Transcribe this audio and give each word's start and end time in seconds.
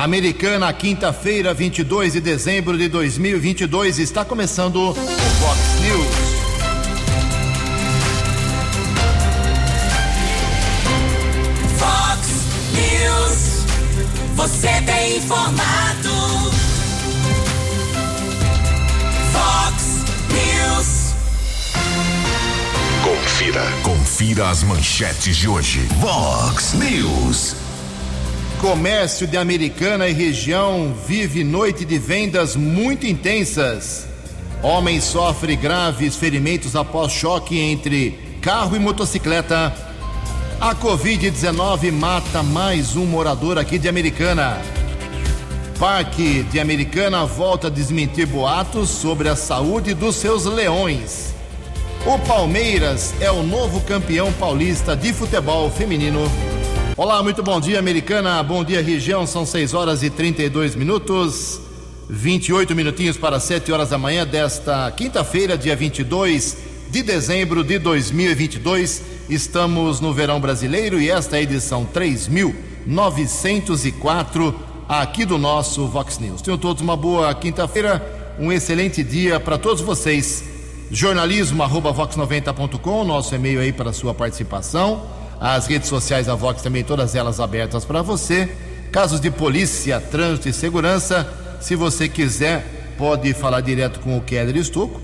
Americana, 0.00 0.72
quinta-feira, 0.72 1.52
22 1.52 2.14
de 2.14 2.22
dezembro 2.22 2.78
de 2.78 2.88
2022, 2.88 3.98
está 3.98 4.24
começando 4.24 4.76
o 4.76 4.94
Fox 4.94 5.58
News. 5.82 6.06
Fox 11.76 12.28
News. 12.72 13.66
Você 14.36 14.68
tem 14.86 15.18
informado. 15.18 16.50
Fox 19.34 19.84
News. 20.32 21.14
Confira. 23.04 23.70
Confira 23.82 24.48
as 24.48 24.62
manchetes 24.62 25.36
de 25.36 25.46
hoje. 25.46 25.86
Vox 26.00 26.72
News. 26.72 27.54
Comércio 28.60 29.26
de 29.26 29.38
Americana 29.38 30.06
e 30.06 30.12
região 30.12 30.94
vive 31.06 31.42
noite 31.42 31.82
de 31.82 31.98
vendas 31.98 32.54
muito 32.54 33.06
intensas. 33.06 34.06
Homem 34.62 35.00
sofre 35.00 35.56
graves 35.56 36.14
ferimentos 36.16 36.76
após 36.76 37.10
choque 37.10 37.58
entre 37.58 38.18
carro 38.42 38.76
e 38.76 38.78
motocicleta. 38.78 39.74
A 40.60 40.74
Covid-19 40.74 41.90
mata 41.90 42.42
mais 42.42 42.96
um 42.96 43.06
morador 43.06 43.56
aqui 43.56 43.78
de 43.78 43.88
Americana. 43.88 44.60
Parque 45.78 46.42
de 46.42 46.60
Americana 46.60 47.24
volta 47.24 47.68
a 47.68 47.70
desmentir 47.70 48.26
boatos 48.26 48.90
sobre 48.90 49.30
a 49.30 49.36
saúde 49.36 49.94
dos 49.94 50.16
seus 50.16 50.44
leões. 50.44 51.32
O 52.04 52.18
Palmeiras 52.18 53.14
é 53.22 53.30
o 53.30 53.42
novo 53.42 53.80
campeão 53.80 54.30
paulista 54.34 54.94
de 54.94 55.14
futebol 55.14 55.70
feminino. 55.70 56.30
Olá, 57.00 57.22
muito 57.22 57.42
bom 57.42 57.58
dia, 57.58 57.78
Americana. 57.78 58.42
Bom 58.42 58.62
dia, 58.62 58.82
região. 58.82 59.26
São 59.26 59.46
6 59.46 59.72
horas 59.72 60.02
e 60.02 60.10
32 60.10 60.74
minutos. 60.74 61.58
28 62.10 62.76
minutinhos 62.76 63.16
para 63.16 63.40
7 63.40 63.72
horas 63.72 63.88
da 63.88 63.96
manhã 63.96 64.26
desta 64.26 64.90
quinta-feira, 64.90 65.56
dia 65.56 65.74
22 65.74 66.58
de 66.90 67.02
dezembro 67.02 67.64
de 67.64 67.78
2022. 67.78 69.02
Estamos 69.30 69.98
no 69.98 70.12
verão 70.12 70.38
brasileiro 70.38 71.00
e 71.00 71.08
esta 71.08 71.36
é 71.36 71.38
a 71.38 71.42
edição 71.42 71.86
3904 71.86 74.54
aqui 74.86 75.24
do 75.24 75.38
nosso 75.38 75.86
Vox 75.86 76.18
News. 76.18 76.42
Tenham 76.42 76.58
todos 76.58 76.82
uma 76.82 76.98
boa 76.98 77.34
quinta-feira, 77.34 78.34
um 78.38 78.52
excelente 78.52 79.02
dia 79.02 79.40
para 79.40 79.56
todos 79.56 79.80
vocês. 79.80 80.44
Jornalismo 80.90 81.62
arroba 81.62 81.94
vox90.com, 81.94 83.04
nosso 83.04 83.34
e-mail 83.34 83.60
aí 83.60 83.72
para 83.72 83.90
sua 83.90 84.12
participação. 84.12 85.18
As 85.40 85.66
redes 85.66 85.88
sociais 85.88 86.26
da 86.26 86.34
Vox 86.34 86.60
também, 86.60 86.84
todas 86.84 87.14
elas 87.14 87.40
abertas 87.40 87.86
para 87.86 88.02
você. 88.02 88.46
Casos 88.92 89.20
de 89.20 89.30
polícia, 89.30 89.98
trânsito 89.98 90.48
e 90.48 90.52
segurança, 90.52 91.26
se 91.60 91.74
você 91.74 92.08
quiser, 92.08 92.94
pode 92.98 93.32
falar 93.32 93.62
direto 93.62 94.00
com 94.00 94.18
o 94.18 94.20
Keller 94.20 94.56
Estuco. 94.56 95.00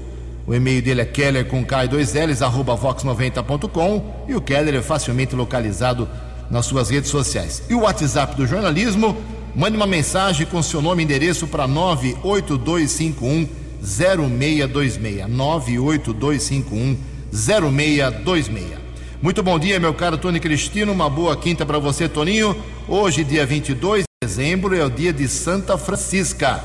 O 0.47 0.55
e-mail 0.55 0.83
dele 0.83 1.01
é 1.01 1.05
keller 1.07 1.47
com 1.47 1.65
K2Ls, 1.65 2.43
arroba 2.45 2.77
vox90.com 2.77 4.27
e 4.29 4.35
o 4.35 4.41
Keller 4.41 4.75
é 4.75 4.83
facilmente 4.83 5.35
localizado 5.35 6.09
nas 6.51 6.67
suas 6.67 6.91
redes 6.91 7.11
sociais. 7.11 7.63
E 7.69 7.75
o 7.75 7.81
WhatsApp 7.81 8.37
do 8.37 8.47
jornalismo, 8.47 9.17
mande 9.55 9.77
uma 9.77 9.87
mensagem 9.87 10.47
com 10.47 10.63
seu 10.63 10.83
nome 10.83 11.03
e 11.03 11.05
endereço 11.05 11.47
para 11.47 11.67
98251 11.67 13.49
0626. 13.83 15.29
98251 15.29 16.97
0626. 17.33 18.86
Muito 19.23 19.43
bom 19.43 19.59
dia, 19.59 19.81
meu 19.81 19.95
caro 19.95 20.19
Tony 20.19 20.39
Cristino. 20.39 20.93
Uma 20.93 21.09
boa 21.09 21.35
quinta 21.35 21.65
para 21.65 21.79
você, 21.79 22.07
Toninho. 22.07 22.55
Hoje, 22.87 23.25
dia 23.25 23.47
22 23.47 24.03
de 24.03 24.29
dezembro, 24.29 24.77
é 24.77 24.85
o 24.85 24.91
dia 24.91 25.11
de 25.11 25.27
Santa 25.27 25.79
Francisca. 25.79 26.63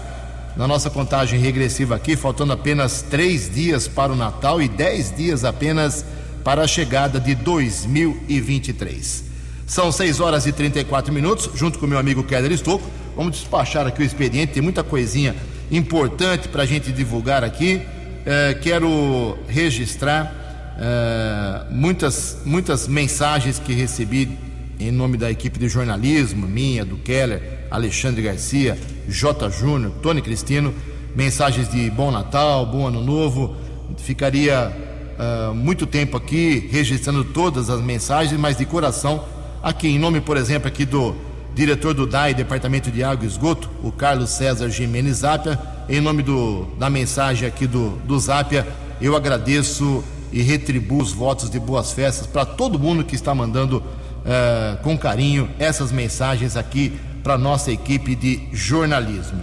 Na 0.57 0.67
nossa 0.67 0.89
contagem 0.89 1.39
regressiva 1.39 1.95
aqui, 1.95 2.17
faltando 2.17 2.51
apenas 2.51 3.03
três 3.03 3.49
dias 3.49 3.87
para 3.87 4.11
o 4.11 4.17
Natal 4.17 4.61
e 4.61 4.67
dez 4.67 5.15
dias 5.15 5.45
apenas 5.45 6.03
para 6.43 6.63
a 6.63 6.67
chegada 6.67 7.21
de 7.21 7.35
2023. 7.35 9.23
São 9.65 9.89
6 9.89 10.19
horas 10.19 10.45
e 10.45 10.51
34 10.51 11.13
minutos, 11.13 11.49
junto 11.55 11.79
com 11.79 11.87
meu 11.87 11.97
amigo 11.97 12.21
Keller 12.21 12.51
Estocco. 12.51 12.85
Vamos 13.15 13.37
despachar 13.37 13.87
aqui 13.87 14.01
o 14.01 14.05
expediente, 14.05 14.51
tem 14.51 14.61
muita 14.61 14.83
coisinha 14.83 15.33
importante 15.71 16.49
para 16.49 16.63
a 16.63 16.65
gente 16.65 16.91
divulgar 16.91 17.45
aqui. 17.45 17.81
Eh, 18.25 18.57
quero 18.61 19.37
registrar 19.47 20.40
é, 20.83 21.61
muitas, 21.69 22.39
muitas 22.43 22.87
mensagens 22.87 23.59
que 23.59 23.71
recebi 23.71 24.35
em 24.79 24.89
nome 24.89 25.15
da 25.15 25.29
equipe 25.29 25.59
de 25.59 25.69
jornalismo, 25.69 26.47
minha, 26.47 26.83
do 26.83 26.97
Keller, 26.97 27.67
Alexandre 27.69 28.23
Garcia, 28.23 28.79
J. 29.07 29.47
Júnior, 29.51 29.91
Tony 30.01 30.23
Cristino, 30.23 30.73
mensagens 31.15 31.69
de 31.69 31.87
bom 31.91 32.09
Natal, 32.09 32.65
bom 32.65 32.87
Ano 32.87 32.99
Novo. 32.99 33.55
Ficaria 33.99 34.75
uh, 35.19 35.53
muito 35.53 35.85
tempo 35.85 36.17
aqui 36.17 36.67
registrando 36.71 37.23
todas 37.25 37.69
as 37.69 37.79
mensagens, 37.79 38.39
mas 38.39 38.57
de 38.57 38.65
coração, 38.65 39.23
aqui 39.61 39.87
em 39.87 39.99
nome, 39.99 40.19
por 40.19 40.35
exemplo, 40.35 40.67
aqui 40.67 40.83
do 40.83 41.13
diretor 41.53 41.93
do 41.93 42.07
DAI, 42.07 42.33
Departamento 42.33 42.89
de 42.89 43.03
Água 43.03 43.23
e 43.23 43.27
Esgoto, 43.27 43.69
o 43.83 43.91
Carlos 43.91 44.31
César 44.31 44.67
Jimenez 44.69 45.17
Zápia, 45.17 45.59
em 45.87 46.01
nome 46.01 46.23
do, 46.23 46.65
da 46.79 46.89
mensagem 46.89 47.47
aqui 47.47 47.67
do, 47.67 47.91
do 48.03 48.17
Zápia, 48.19 48.65
eu 48.99 49.15
agradeço 49.15 50.03
e 50.31 50.41
retribuo 50.41 51.01
os 51.01 51.11
votos 51.11 51.49
de 51.49 51.59
boas 51.59 51.91
festas 51.91 52.25
para 52.25 52.45
todo 52.45 52.79
mundo 52.79 53.03
que 53.03 53.15
está 53.15 53.35
mandando 53.35 53.77
uh, 53.77 54.81
com 54.83 54.97
carinho 54.97 55.49
essas 55.59 55.91
mensagens 55.91 56.55
aqui 56.55 56.93
para 57.23 57.37
nossa 57.37 57.71
equipe 57.71 58.15
de 58.15 58.47
jornalismo. 58.51 59.41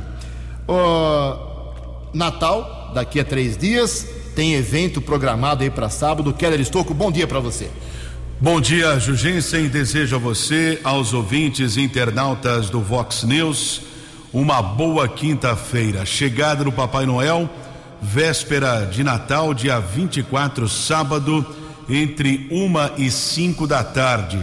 Uh, 0.69 1.49
Natal, 2.13 2.93
daqui 2.95 3.21
a 3.21 3.25
três 3.25 3.57
dias, 3.57 4.07
tem 4.35 4.55
evento 4.55 5.01
programado 5.01 5.63
aí 5.63 5.71
para 5.71 5.89
sábado. 5.89 6.33
Keller 6.33 6.61
Estocco, 6.61 6.95
bom 6.95 7.11
dia 7.11 7.27
para 7.27 7.41
você. 7.41 7.71
Bom 8.41 8.61
dia, 8.61 8.99
Jugensen. 9.01 9.69
Desejo 9.69 10.17
a 10.17 10.19
você, 10.19 10.81
aos 10.85 11.13
ouvintes 11.13 11.77
e 11.77 11.81
internautas 11.81 12.71
do 12.71 12.81
Vox 12.81 13.25
News, 13.25 13.83
uma 14.33 14.63
boa 14.63 15.09
quinta-feira. 15.09 16.07
Chegada 16.07 16.63
do 16.63 16.71
Papai 16.71 17.05
Noel 17.05 17.51
véspera 18.01 18.87
de 18.87 19.03
Natal, 19.03 19.53
dia 19.53 19.79
24, 19.81 20.69
sábado, 20.69 21.45
entre 21.89 22.47
uma 22.51 22.93
e 22.97 23.11
cinco 23.11 23.67
da 23.67 23.83
tarde. 23.83 24.39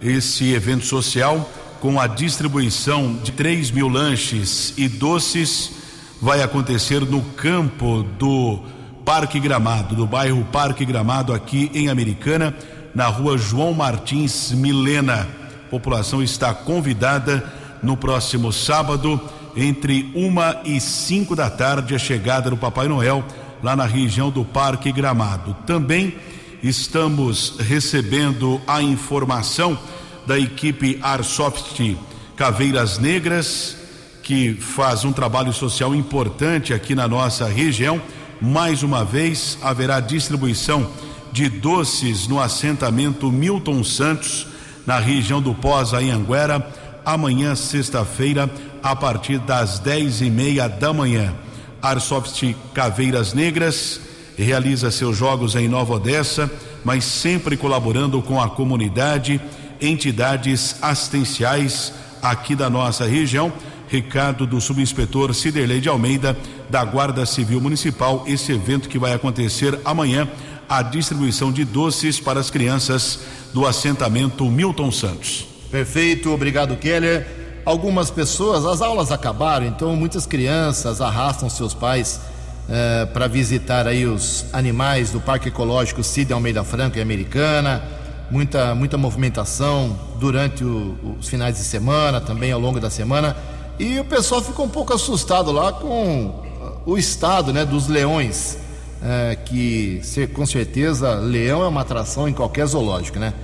Esse 0.00 0.52
evento 0.52 0.84
social, 0.84 1.50
com 1.80 2.00
a 2.00 2.06
distribuição 2.06 3.14
de 3.22 3.32
3 3.32 3.70
mil 3.70 3.88
lanches 3.88 4.74
e 4.76 4.88
doces, 4.88 5.72
vai 6.20 6.42
acontecer 6.42 7.00
no 7.00 7.22
campo 7.22 8.02
do 8.18 8.60
Parque 9.04 9.40
Gramado, 9.40 9.94
do 9.94 10.06
bairro 10.06 10.46
Parque 10.50 10.84
Gramado, 10.84 11.32
aqui 11.32 11.70
em 11.74 11.88
Americana, 11.88 12.54
na 12.94 13.06
rua 13.06 13.36
João 13.36 13.72
Martins 13.74 14.52
Milena. 14.52 15.28
A 15.66 15.70
população 15.70 16.22
está 16.22 16.54
convidada 16.54 17.44
no 17.82 17.96
próximo 17.96 18.52
sábado 18.52 19.20
entre 19.56 20.10
uma 20.14 20.60
e 20.64 20.80
cinco 20.80 21.36
da 21.36 21.48
tarde 21.48 21.94
a 21.94 21.98
chegada 21.98 22.50
do 22.50 22.56
Papai 22.56 22.88
Noel 22.88 23.24
lá 23.62 23.74
na 23.74 23.86
região 23.86 24.30
do 24.30 24.44
Parque 24.44 24.92
Gramado. 24.92 25.56
Também 25.66 26.16
estamos 26.62 27.56
recebendo 27.58 28.60
a 28.66 28.82
informação 28.82 29.78
da 30.26 30.38
equipe 30.38 30.98
Arsoft 31.02 31.96
Caveiras 32.36 32.98
Negras, 32.98 33.76
que 34.22 34.54
faz 34.54 35.04
um 35.04 35.12
trabalho 35.12 35.52
social 35.52 35.94
importante 35.94 36.72
aqui 36.72 36.94
na 36.94 37.06
nossa 37.06 37.46
região. 37.46 38.00
Mais 38.40 38.82
uma 38.82 39.04
vez 39.04 39.58
haverá 39.62 40.00
distribuição 40.00 40.90
de 41.32 41.48
doces 41.48 42.26
no 42.26 42.40
assentamento 42.40 43.30
Milton 43.30 43.84
Santos, 43.84 44.46
na 44.86 44.98
região 44.98 45.40
do 45.40 45.54
Pós 45.54 45.92
Anhanguera, 45.92 46.66
amanhã, 47.04 47.54
sexta-feira, 47.54 48.50
a 48.84 48.94
partir 48.94 49.38
das 49.38 49.78
dez 49.78 50.20
e 50.20 50.28
meia 50.28 50.68
da 50.68 50.92
manhã. 50.92 51.34
Arsoft 51.80 52.54
Caveiras 52.74 53.32
Negras 53.32 53.98
realiza 54.36 54.90
seus 54.90 55.16
jogos 55.16 55.56
em 55.56 55.66
Nova 55.66 55.94
Odessa, 55.94 56.50
mas 56.84 57.02
sempre 57.02 57.56
colaborando 57.56 58.20
com 58.20 58.38
a 58.38 58.50
comunidade, 58.50 59.40
entidades 59.80 60.76
assistenciais 60.82 61.94
aqui 62.22 62.54
da 62.54 62.68
nossa 62.68 63.06
região. 63.06 63.50
Recado 63.88 64.46
do 64.46 64.60
subinspetor 64.60 65.32
Ciderley 65.32 65.80
de 65.80 65.88
Almeida, 65.88 66.36
da 66.68 66.84
Guarda 66.84 67.24
Civil 67.24 67.62
Municipal, 67.62 68.24
esse 68.26 68.52
evento 68.52 68.88
que 68.88 68.98
vai 68.98 69.14
acontecer 69.14 69.78
amanhã, 69.82 70.28
a 70.68 70.82
distribuição 70.82 71.50
de 71.50 71.64
doces 71.64 72.20
para 72.20 72.38
as 72.38 72.50
crianças 72.50 73.20
do 73.54 73.66
assentamento 73.66 74.44
Milton 74.50 74.92
Santos. 74.92 75.46
Perfeito, 75.70 76.30
obrigado, 76.30 76.76
Keller 76.76 77.43
algumas 77.64 78.10
pessoas, 78.10 78.64
as 78.64 78.82
aulas 78.82 79.10
acabaram, 79.10 79.66
então 79.66 79.94
muitas 79.96 80.26
crianças 80.26 81.00
arrastam 81.00 81.48
seus 81.48 81.74
pais 81.74 82.20
eh, 82.68 83.06
para 83.12 83.26
visitar 83.26 83.86
aí 83.86 84.06
os 84.06 84.46
animais 84.52 85.10
do 85.10 85.20
Parque 85.20 85.48
Ecológico 85.48 86.02
Cid 86.02 86.32
Almeida 86.32 86.64
Franca 86.64 86.98
e 86.98 87.02
Americana, 87.02 87.82
muita, 88.30 88.74
muita 88.74 88.96
movimentação 88.96 89.98
durante 90.18 90.64
o, 90.64 91.16
os 91.18 91.28
finais 91.28 91.56
de 91.56 91.62
semana, 91.62 92.20
também 92.20 92.52
ao 92.52 92.60
longo 92.60 92.80
da 92.80 92.90
semana. 92.90 93.36
E 93.78 93.98
o 93.98 94.04
pessoal 94.04 94.40
ficou 94.40 94.66
um 94.66 94.68
pouco 94.68 94.92
assustado 94.92 95.50
lá 95.50 95.72
com 95.72 96.42
o 96.86 96.96
estado 96.96 97.52
né, 97.52 97.64
dos 97.64 97.88
leões, 97.88 98.58
é, 99.02 99.36
que 99.44 100.00
com 100.32 100.46
certeza 100.46 101.14
leão 101.14 101.62
é 101.62 101.68
uma 101.68 101.80
atração 101.80 102.28
em 102.28 102.32
qualquer 102.32 102.66
zoológico, 102.66 103.18
né? 103.18 103.34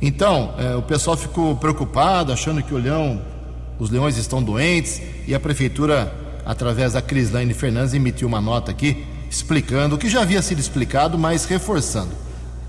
Então, 0.00 0.54
é, 0.58 0.76
o 0.76 0.82
pessoal 0.82 1.16
ficou 1.16 1.56
preocupado, 1.56 2.32
achando 2.32 2.62
que 2.62 2.74
o 2.74 2.78
leão, 2.78 3.20
os 3.78 3.90
leões 3.90 4.16
estão 4.16 4.42
doentes, 4.42 5.00
e 5.26 5.34
a 5.34 5.40
prefeitura, 5.40 6.14
através 6.44 6.94
da 6.94 7.02
Crislaine 7.02 7.52
Fernandes, 7.54 7.94
emitiu 7.94 8.28
uma 8.28 8.40
nota 8.40 8.70
aqui 8.70 9.04
explicando 9.30 9.96
o 9.96 9.98
que 9.98 10.08
já 10.08 10.22
havia 10.22 10.40
sido 10.40 10.60
explicado, 10.60 11.18
mas 11.18 11.44
reforçando. 11.44 12.12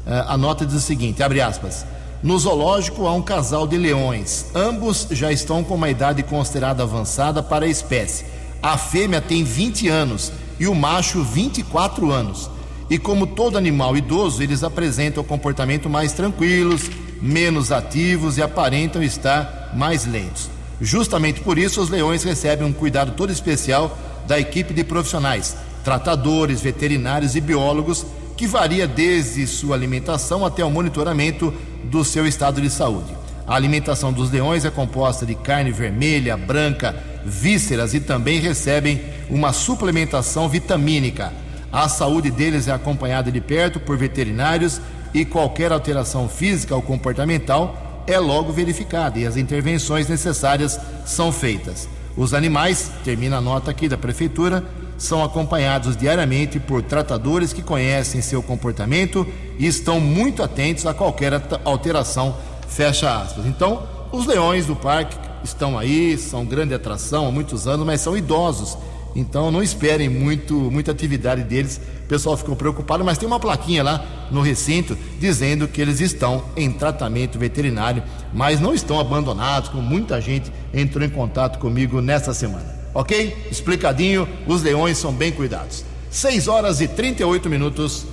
É, 0.05 0.23
a 0.27 0.37
nota 0.37 0.65
diz 0.65 0.75
o 0.75 0.81
seguinte: 0.81 1.23
abre 1.23 1.41
aspas. 1.41 1.85
No 2.23 2.37
zoológico 2.37 3.05
há 3.05 3.13
um 3.13 3.21
casal 3.21 3.67
de 3.67 3.77
leões. 3.77 4.47
Ambos 4.55 5.07
já 5.11 5.31
estão 5.31 5.63
com 5.63 5.75
uma 5.75 5.89
idade 5.89 6.23
considerada 6.23 6.81
avançada 6.81 7.43
para 7.43 7.65
a 7.65 7.69
espécie. 7.69 8.25
A 8.61 8.75
fêmea 8.75 9.21
tem 9.21 9.43
20 9.43 9.87
anos 9.87 10.31
e 10.59 10.67
o 10.67 10.73
macho 10.73 11.23
24 11.23 12.11
anos. 12.11 12.49
E 12.89 12.97
como 12.97 13.27
todo 13.27 13.57
animal 13.57 13.95
idoso, 13.95 14.41
eles 14.41 14.63
apresentam 14.63 15.23
comportamento 15.23 15.89
mais 15.89 16.13
tranquilos, 16.13 16.89
menos 17.21 17.71
ativos 17.71 18.37
e 18.37 18.41
aparentam 18.41 19.03
estar 19.03 19.73
mais 19.75 20.05
lentos. 20.05 20.56
Justamente 20.79 21.41
por 21.41 21.57
isso, 21.57 21.81
os 21.81 21.89
leões 21.89 22.23
recebem 22.23 22.67
um 22.67 22.73
cuidado 22.73 23.13
todo 23.13 23.31
especial 23.31 23.97
da 24.27 24.39
equipe 24.39 24.73
de 24.73 24.83
profissionais, 24.83 25.55
tratadores, 25.83 26.61
veterinários 26.61 27.35
e 27.35 27.41
biólogos, 27.41 28.05
que 28.35 28.45
varia 28.45 28.87
desde 28.87 29.47
sua 29.47 29.75
alimentação 29.75 30.45
até 30.45 30.63
o 30.63 30.69
monitoramento 30.69 31.51
do 31.85 32.03
seu 32.03 32.27
estado 32.27 32.61
de 32.61 32.69
saúde. 32.69 33.15
A 33.47 33.55
alimentação 33.55 34.11
dos 34.11 34.29
leões 34.29 34.65
é 34.65 34.69
composta 34.69 35.25
de 35.25 35.33
carne 35.33 35.71
vermelha, 35.71 36.35
branca, 36.35 36.95
vísceras 37.25 37.93
e 37.93 37.99
também 37.99 38.39
recebem 38.39 39.01
uma 39.29 39.53
suplementação 39.53 40.47
vitamínica. 40.47 41.33
A 41.71 41.87
saúde 41.89 42.29
deles 42.29 42.67
é 42.67 42.71
acompanhada 42.73 43.31
de 43.31 43.41
perto 43.41 43.79
por 43.79 43.97
veterinários 43.97 44.81
e 45.13 45.25
qualquer 45.25 45.71
alteração 45.71 46.27
física 46.27 46.75
ou 46.75 46.81
comportamental 46.81 47.86
é 48.07 48.17
logo 48.17 48.51
verificada 48.51 49.19
e 49.19 49.27
as 49.27 49.37
intervenções 49.37 50.07
necessárias 50.07 50.79
são 51.05 51.31
feitas. 51.31 51.87
Os 52.15 52.33
animais, 52.33 52.89
termina 53.03 53.37
a 53.37 53.41
nota 53.41 53.69
aqui 53.69 53.87
da 53.87 53.97
prefeitura, 53.97 54.63
são 54.97 55.23
acompanhados 55.23 55.95
diariamente 55.95 56.59
por 56.59 56.81
tratadores 56.81 57.53
que 57.53 57.61
conhecem 57.61 58.21
seu 58.21 58.41
comportamento 58.41 59.27
e 59.59 59.67
estão 59.67 59.99
muito 59.99 60.41
atentos 60.41 60.87
a 60.87 60.93
qualquer 60.93 61.33
alteração. 61.63 62.35
Fecha 62.67 63.21
aspas. 63.21 63.45
Então, 63.45 63.83
os 64.11 64.25
leões 64.25 64.65
do 64.65 64.75
parque 64.75 65.15
estão 65.43 65.77
aí, 65.77 66.17
são 66.17 66.45
grande 66.45 66.73
atração 66.73 67.27
há 67.27 67.31
muitos 67.31 67.67
anos, 67.67 67.85
mas 67.85 68.01
são 68.01 68.17
idosos. 68.17 68.77
Então, 69.17 69.51
não 69.51 69.61
esperem 69.61 70.07
muito, 70.07 70.53
muita 70.53 70.91
atividade 70.91 71.43
deles. 71.43 71.81
O 72.05 72.07
pessoal 72.07 72.37
ficou 72.37 72.55
preocupado, 72.55 73.03
mas 73.03 73.17
tem 73.17 73.27
uma 73.27 73.39
plaquinha 73.39 73.83
lá 73.83 74.05
no 74.31 74.41
recinto 74.41 74.97
dizendo 75.19 75.67
que 75.67 75.81
eles 75.81 75.99
estão 75.99 76.45
em 76.55 76.71
tratamento 76.71 77.37
veterinário, 77.37 78.01
mas 78.33 78.61
não 78.61 78.73
estão 78.73 78.97
abandonados, 78.97 79.69
como 79.69 79.81
muita 79.81 80.21
gente 80.21 80.49
entrou 80.73 81.03
em 81.03 81.09
contato 81.09 81.59
comigo 81.59 81.99
nesta 81.99 82.33
semana 82.33 82.77
ok? 82.97 83.47
Explicadinho, 83.51 84.27
os 84.47 84.63
leões 84.63 84.97
são 84.97 85.13
bem 85.13 85.31
cuidados. 85.31 85.85
6 86.09 86.47
horas 86.47 86.81
e 86.81 86.87
38 86.87 87.47
minutos. 87.47 88.07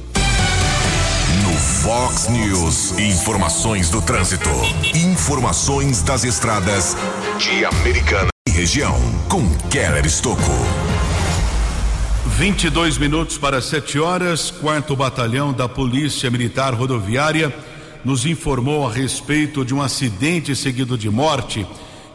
No 1.42 1.52
Fox 1.54 2.28
News, 2.28 2.98
informações 2.98 3.88
do 3.88 4.02
trânsito. 4.02 4.50
Informações 4.94 6.02
das 6.02 6.24
estradas 6.24 6.96
de 7.38 7.64
Americana 7.64 8.28
e 8.46 8.50
região. 8.50 8.94
Com 9.28 9.48
Keller 9.70 10.04
Estocco. 10.04 10.52
22 12.36 12.98
minutos 12.98 13.38
para 13.38 13.62
7 13.62 13.98
horas. 14.00 14.50
Quarto 14.50 14.96
Batalhão 14.96 15.52
da 15.52 15.68
Polícia 15.68 16.28
Militar 16.30 16.74
Rodoviária 16.74 17.54
nos 18.04 18.26
informou 18.26 18.86
a 18.86 18.92
respeito 18.92 19.64
de 19.64 19.72
um 19.72 19.80
acidente 19.80 20.54
seguido 20.56 20.98
de 20.98 21.08
morte 21.08 21.64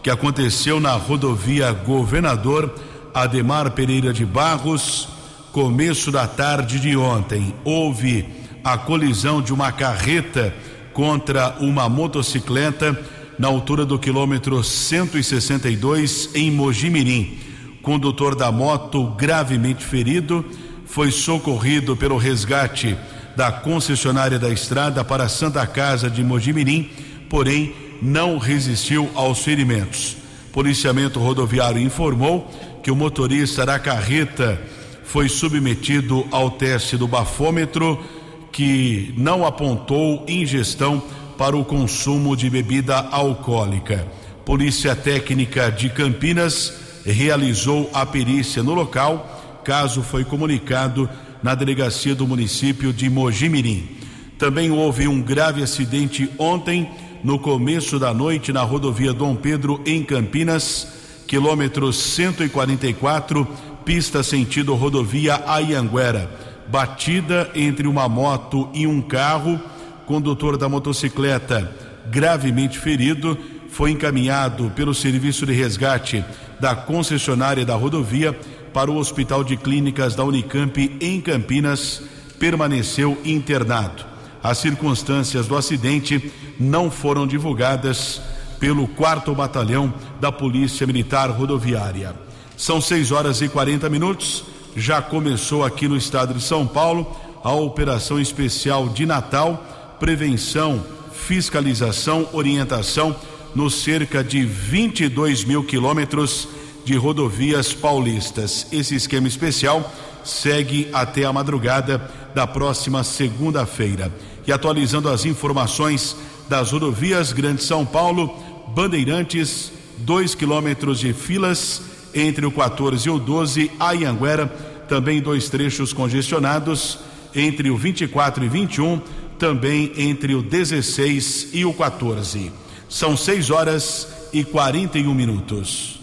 que 0.04 0.10
aconteceu 0.10 0.78
na 0.78 0.92
rodovia 0.92 1.72
Governador 1.72 2.76
Ademar 3.14 3.72
Pereira 3.72 4.12
de 4.12 4.26
Barros, 4.26 5.08
começo 5.54 6.12
da 6.12 6.28
tarde 6.28 6.82
de 6.82 6.98
ontem. 6.98 7.56
Houve 7.64 8.26
a 8.62 8.78
colisão 8.78 9.42
de 9.42 9.54
uma 9.54 9.72
carreta 9.72 10.54
contra 10.92 11.56
uma 11.62 11.88
motocicleta 11.88 13.00
na 13.38 13.48
altura 13.48 13.86
do 13.86 13.98
quilômetro 13.98 14.62
162 14.62 16.32
em 16.36 16.52
Mojimirim. 16.52 17.49
Condutor 17.82 18.36
da 18.36 18.52
moto 18.52 19.06
gravemente 19.18 19.84
ferido 19.84 20.46
foi 20.86 21.12
socorrido 21.12 21.96
pelo 21.96 22.18
resgate 22.18 22.98
da 23.36 23.52
concessionária 23.52 24.38
da 24.38 24.50
estrada 24.50 25.04
para 25.04 25.24
a 25.24 25.30
Santa 25.30 25.66
Casa 25.66 26.10
de 26.10 26.24
Mojimirim, 26.24 26.90
porém 27.30 27.74
não 28.02 28.38
resistiu 28.38 29.10
aos 29.16 29.40
ferimentos. 29.40 30.18
Policiamento 30.52 31.20
rodoviário 31.20 31.82
informou 31.82 32.50
que 32.82 32.92
o 32.92 32.96
motorista 32.96 33.66
da 33.66 33.78
carreta 33.78 34.60
foi 35.04 35.30
submetido 35.30 36.28
ao 36.32 36.52
teste 36.52 36.98
do 36.98 37.08
bafômetro, 37.08 38.04
que 38.52 39.14
não 39.18 39.46
apontou 39.46 40.26
ingestão 40.28 41.02
para 41.38 41.56
o 41.56 41.64
consumo 41.64 42.36
de 42.36 42.50
bebida 42.50 42.98
alcoólica. 42.98 44.06
Polícia 44.44 44.96
Técnica 44.96 45.72
de 45.72 45.90
Campinas 45.90 46.89
realizou 47.12 47.90
a 47.94 48.06
perícia 48.06 48.64
no 48.64 48.74
local. 48.74 49.62
Caso 49.64 50.02
foi 50.02 50.24
comunicado 50.24 51.10
na 51.42 51.56
delegacia 51.56 52.16
do 52.16 52.28
município 52.28 52.92
de 52.92 53.10
Mojimirim. 53.10 53.98
Também 54.38 54.72
houve 54.72 55.08
um 55.08 55.22
grave 55.22 55.62
acidente 55.62 56.30
ontem 56.38 56.90
no 57.24 57.38
começo 57.38 58.00
da 58.00 58.14
noite 58.14 58.54
na 58.54 58.62
rodovia 58.62 59.14
Dom 59.14 59.36
Pedro, 59.36 59.82
em 59.86 60.04
Campinas, 60.04 60.88
quilômetro 61.28 61.92
144, 61.92 63.48
pista 63.84 64.24
sentido 64.24 64.74
rodovia 64.76 65.44
Ayanguera. 65.46 66.30
Batida 66.68 67.50
entre 67.56 67.88
uma 67.88 68.08
moto 68.08 68.70
e 68.74 68.86
um 68.88 69.02
carro, 69.02 69.60
condutor 70.06 70.58
da 70.58 70.70
motocicleta 70.70 71.90
gravemente 72.10 72.80
ferido 72.80 73.38
foi 73.70 73.92
encaminhado 73.92 74.72
pelo 74.76 74.94
serviço 74.94 75.46
de 75.46 75.54
resgate 75.54 76.24
da 76.60 76.76
concessionária 76.76 77.66
da 77.66 77.76
rodovia 77.76 78.38
para 78.74 78.92
o 78.92 78.98
Hospital 78.98 79.44
de 79.44 79.58
Clínicas 79.58 80.16
da 80.16 80.24
Unicamp 80.24 80.98
em 81.00 81.20
Campinas, 81.22 82.02
permaneceu 82.38 83.18
internado. 83.26 84.06
As 84.42 84.58
circunstâncias 84.58 85.48
do 85.48 85.58
acidente 85.58 86.32
não 86.60 86.90
foram 86.90 87.28
divulgadas 87.28 88.22
pelo 88.60 88.88
4 88.88 89.34
Batalhão 89.34 89.94
da 90.20 90.32
Polícia 90.32 90.86
Militar 90.86 91.30
Rodoviária. 91.30 92.16
São 92.56 92.80
6 92.82 93.12
horas 93.12 93.42
e 93.42 93.50
40 93.50 93.90
minutos. 93.90 94.44
Já 94.76 95.02
começou 95.02 95.64
aqui 95.64 95.88
no 95.88 95.98
estado 95.98 96.34
de 96.34 96.44
São 96.44 96.68
Paulo 96.68 97.16
a 97.44 97.54
operação 97.54 98.20
especial 98.20 98.90
de 98.90 99.06
Natal, 99.06 99.96
prevenção, 100.00 100.84
fiscalização, 101.12 102.28
orientação 102.34 103.16
nos 103.56 103.82
cerca 103.84 104.24
de 104.24 104.44
22 104.46 105.44
mil 105.44 105.64
quilômetros 105.64 106.48
de 106.86 106.96
rodovias 106.96 107.74
paulistas. 107.74 108.68
Esse 108.72 108.96
esquema 108.96 109.28
especial 109.28 109.94
segue 110.24 110.90
até 110.94 111.26
a 111.26 111.34
madrugada 111.34 112.10
da 112.34 112.46
próxima 112.46 113.04
segunda-feira. 113.04 114.12
E 114.46 114.52
atualizando 114.52 115.10
as 115.10 115.26
informações 115.26 116.16
das 116.48 116.72
rodovias 116.72 117.32
Grande 117.32 117.64
São 117.64 117.86
Paulo, 117.86 118.36
Bandeirantes, 118.70 119.72
2 120.00 120.36
quilômetros 120.36 121.00
de 121.00 121.14
filas 121.14 121.82
entre 122.14 122.46
o 122.46 122.52
14 122.52 123.08
e 123.08 123.12
o 123.12 123.20
12, 123.20 123.72
Ayanguera, 123.80 124.48
também 124.88 125.22
dois 125.22 125.50
trechos 125.50 125.94
congestionados 125.94 126.98
entre 127.36 127.70
o 127.70 127.78
24 127.78 128.44
e 128.44 128.50
21, 128.50 129.00
também 129.38 129.92
entre 129.96 130.34
o 130.34 130.42
16 130.42 131.50
e 131.54 131.64
o 131.64 131.74
14. 131.74 132.52
São 132.90 133.16
6 133.16 133.52
horas 133.52 134.08
e 134.34 134.44
41 134.44 135.14
minutos. 135.14 136.00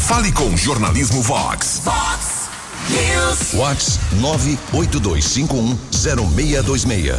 Fale 0.00 0.30
com 0.30 0.54
Jornalismo 0.54 1.22
Vox. 1.22 1.80
Fox 1.82 2.50
News. 2.90 3.54
Vox 3.54 3.98
982510626. 4.20 7.16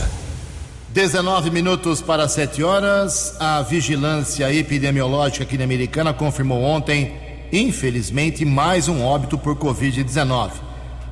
19 0.89 1.49
minutos 1.49 2.03
para 2.03 2.27
7 2.27 2.61
horas. 2.61 3.35
A 3.39 3.63
vigilância 3.63 4.53
epidemiológica 4.53 5.43
aqui 5.43 5.57
na 5.57 5.63
Americana 5.63 6.13
confirmou 6.13 6.61
ontem, 6.61 7.17
infelizmente, 7.51 8.45
mais 8.45 8.87
um 8.87 9.03
óbito 9.03 9.39
por 9.39 9.55
Covid-19. 9.55 10.51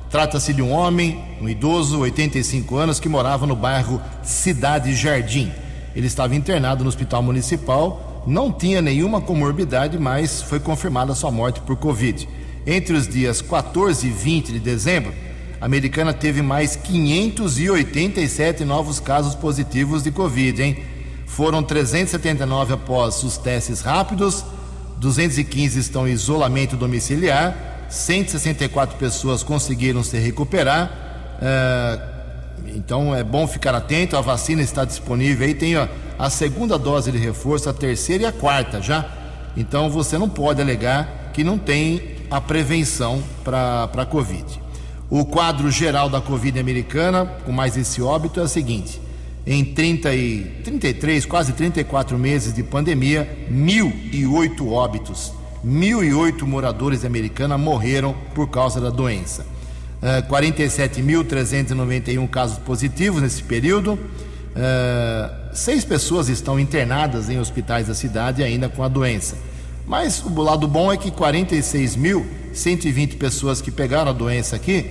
Trata-se 0.08 0.54
de 0.54 0.62
um 0.62 0.70
homem, 0.70 1.20
um 1.40 1.48
idoso, 1.48 1.98
85 1.98 2.76
anos, 2.76 3.00
que 3.00 3.08
morava 3.08 3.44
no 3.44 3.56
bairro 3.56 4.00
Cidade 4.22 4.94
Jardim. 4.94 5.50
Ele 5.94 6.06
estava 6.06 6.34
internado 6.34 6.82
no 6.82 6.88
hospital 6.88 7.22
municipal 7.22 8.12
não 8.26 8.52
tinha 8.52 8.80
nenhuma 8.80 9.20
comorbidade, 9.20 9.98
mas 9.98 10.42
foi 10.42 10.60
confirmada 10.60 11.14
sua 11.14 11.30
morte 11.30 11.60
por 11.60 11.76
Covid. 11.76 12.28
Entre 12.66 12.94
os 12.94 13.08
dias 13.08 13.42
14 13.42 14.06
e 14.06 14.10
20 14.10 14.52
de 14.52 14.60
dezembro, 14.60 15.12
a 15.60 15.66
americana 15.66 16.14
teve 16.14 16.40
mais 16.40 16.76
587 16.76 18.64
novos 18.64 19.00
casos 19.00 19.34
positivos 19.34 20.02
de 20.02 20.10
Covid, 20.12 20.62
hein? 20.62 20.84
Foram 21.26 21.62
379 21.62 22.74
após 22.74 23.22
os 23.24 23.38
testes 23.38 23.80
rápidos, 23.80 24.44
215 24.98 25.80
estão 25.80 26.06
em 26.06 26.12
isolamento 26.12 26.76
domiciliar, 26.76 27.86
164 27.88 28.96
pessoas 28.98 29.42
conseguiram 29.42 30.02
se 30.04 30.16
recuperar. 30.18 30.90
Uh, 31.38 32.11
então 32.74 33.14
é 33.14 33.22
bom 33.22 33.46
ficar 33.46 33.74
atento, 33.74 34.16
a 34.16 34.20
vacina 34.20 34.62
está 34.62 34.84
disponível 34.84 35.46
aí, 35.46 35.54
tem 35.54 35.76
a, 35.76 35.88
a 36.18 36.30
segunda 36.30 36.78
dose 36.78 37.10
de 37.10 37.18
reforço, 37.18 37.68
a 37.68 37.72
terceira 37.72 38.24
e 38.24 38.26
a 38.26 38.32
quarta 38.32 38.80
já. 38.80 39.06
Então 39.56 39.90
você 39.90 40.16
não 40.16 40.28
pode 40.28 40.60
alegar 40.60 41.30
que 41.32 41.44
não 41.44 41.58
tem 41.58 42.16
a 42.30 42.40
prevenção 42.40 43.22
para 43.44 43.84
a 43.84 44.06
Covid. 44.06 44.60
O 45.10 45.26
quadro 45.26 45.70
geral 45.70 46.08
da 46.08 46.20
Covid 46.20 46.58
americana, 46.58 47.26
com 47.44 47.52
mais 47.52 47.76
esse 47.76 48.00
óbito, 48.00 48.40
é 48.40 48.44
o 48.44 48.48
seguinte: 48.48 49.00
em 49.46 49.64
30 49.64 50.14
e, 50.14 50.44
33, 50.64 51.26
quase 51.26 51.52
34 51.52 52.18
meses 52.18 52.54
de 52.54 52.62
pandemia, 52.62 53.46
1.008 53.50 54.66
óbitos. 54.70 55.32
1.008 55.64 56.42
moradores 56.42 57.04
americanos 57.04 57.60
morreram 57.60 58.14
por 58.34 58.48
causa 58.48 58.80
da 58.80 58.90
doença. 58.90 59.46
47.391 60.02 62.28
casos 62.28 62.58
positivos 62.58 63.22
nesse 63.22 63.42
período. 63.42 63.98
seis 65.52 65.84
pessoas 65.84 66.28
estão 66.28 66.58
internadas 66.58 67.30
em 67.30 67.38
hospitais 67.38 67.86
da 67.86 67.94
cidade 67.94 68.42
ainda 68.42 68.68
com 68.68 68.82
a 68.82 68.88
doença. 68.88 69.36
Mas 69.86 70.24
o 70.24 70.42
lado 70.42 70.66
bom 70.66 70.92
é 70.92 70.96
que 70.96 71.10
46.120 71.10 73.16
pessoas 73.16 73.60
que 73.60 73.70
pegaram 73.70 74.10
a 74.10 74.14
doença 74.14 74.56
aqui 74.56 74.90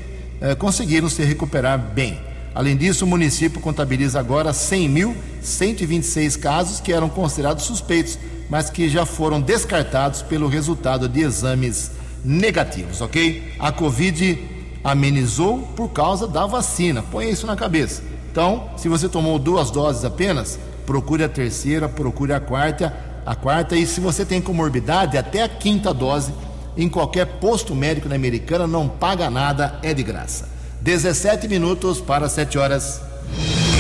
conseguiram 0.58 1.10
se 1.10 1.24
recuperar 1.24 1.78
bem. 1.78 2.18
Além 2.54 2.76
disso, 2.76 3.06
o 3.06 3.08
município 3.08 3.62
contabiliza 3.62 4.20
agora 4.20 4.52
100.126 4.52 6.38
casos 6.40 6.82
que 6.82 6.92
eram 6.92 7.08
considerados 7.08 7.64
suspeitos, 7.64 8.20
mas 8.50 8.70
que 8.70 8.90
já 8.90 9.06
foram 9.06 9.40
descartados 9.40 10.22
pelo 10.22 10.48
resultado 10.48 11.08
de 11.08 11.22
exames 11.22 11.92
negativos, 12.26 13.00
ok? 13.00 13.54
A 13.58 13.72
Covid 13.72 14.38
amenizou 14.84 15.60
por 15.76 15.90
causa 15.90 16.28
da 16.28 16.46
vacina. 16.46 17.04
Põe 17.12 17.30
isso 17.30 17.46
na 17.46 17.56
cabeça. 17.56 18.04
Então, 18.32 18.70
se 18.78 18.88
você 18.88 19.10
tomou 19.10 19.38
duas 19.38 19.70
doses 19.70 20.06
apenas, 20.06 20.60
procure 20.86 21.24
a 21.24 21.30
terceira, 21.30 21.90
procure 21.90 22.34
a 22.34 22.40
quarta, 22.40 22.96
a 23.26 23.36
quarta 23.36 23.76
e 23.76 23.86
se 23.86 24.00
você 24.00 24.26
tem 24.26 24.42
comorbidade, 24.42 25.18
até 25.18 25.44
a 25.44 25.50
quinta 25.50 25.94
dose 25.94 26.34
em 26.78 26.88
qualquer 26.88 27.26
posto 27.26 27.76
médico 27.76 28.08
na 28.08 28.16
Americana 28.16 28.66
não 28.66 28.88
paga 28.88 29.30
nada, 29.30 29.80
é 29.84 29.94
de 29.94 30.04
graça. 30.04 30.50
17 30.82 31.48
minutos 31.48 32.00
para 32.00 32.28
7 32.28 32.58
horas. 32.58 33.02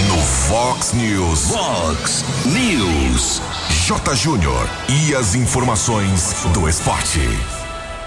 No 0.07 0.17
Fox 0.17 0.93
News. 0.93 1.51
Fox 1.51 2.25
News. 2.45 3.41
J. 3.87 4.15
Júnior 4.15 4.69
e 4.87 5.15
as 5.15 5.33
informações 5.33 6.35
do 6.53 6.69
esporte. 6.69 7.19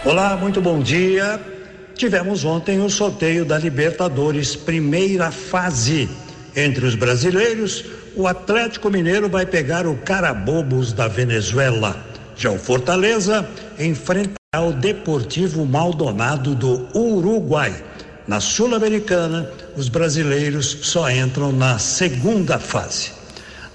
Olá, 0.05 0.37
muito 0.37 0.61
bom 0.61 0.79
dia. 0.81 1.54
Tivemos 1.95 2.45
ontem 2.45 2.81
o 2.81 2.91
sorteio 2.91 3.45
da 3.45 3.57
Libertadores, 3.57 4.57
primeira 4.57 5.31
fase. 5.31 6.09
Entre 6.55 6.85
os 6.85 6.97
brasileiros, 6.97 7.85
o 8.17 8.27
Atlético 8.27 8.91
Mineiro 8.91 9.29
vai 9.29 9.47
pegar 9.47 9.87
o 9.87 9.97
Carabobos 9.99 10.93
da 10.93 11.07
Venezuela. 11.07 11.97
Já 12.37 12.51
o 12.51 12.59
Fortaleza 12.59 13.49
enfrentará 13.79 14.61
o 14.61 14.73
Deportivo 14.73 15.65
Maldonado 15.65 16.55
do 16.55 16.89
Uruguai. 16.99 17.73
Na 18.27 18.41
Sul-Americana, 18.41 19.49
os 19.77 19.89
brasileiros 19.89 20.79
só 20.83 21.09
entram 21.09 21.53
na 21.53 21.79
segunda 21.79 22.59
fase. 22.59 23.13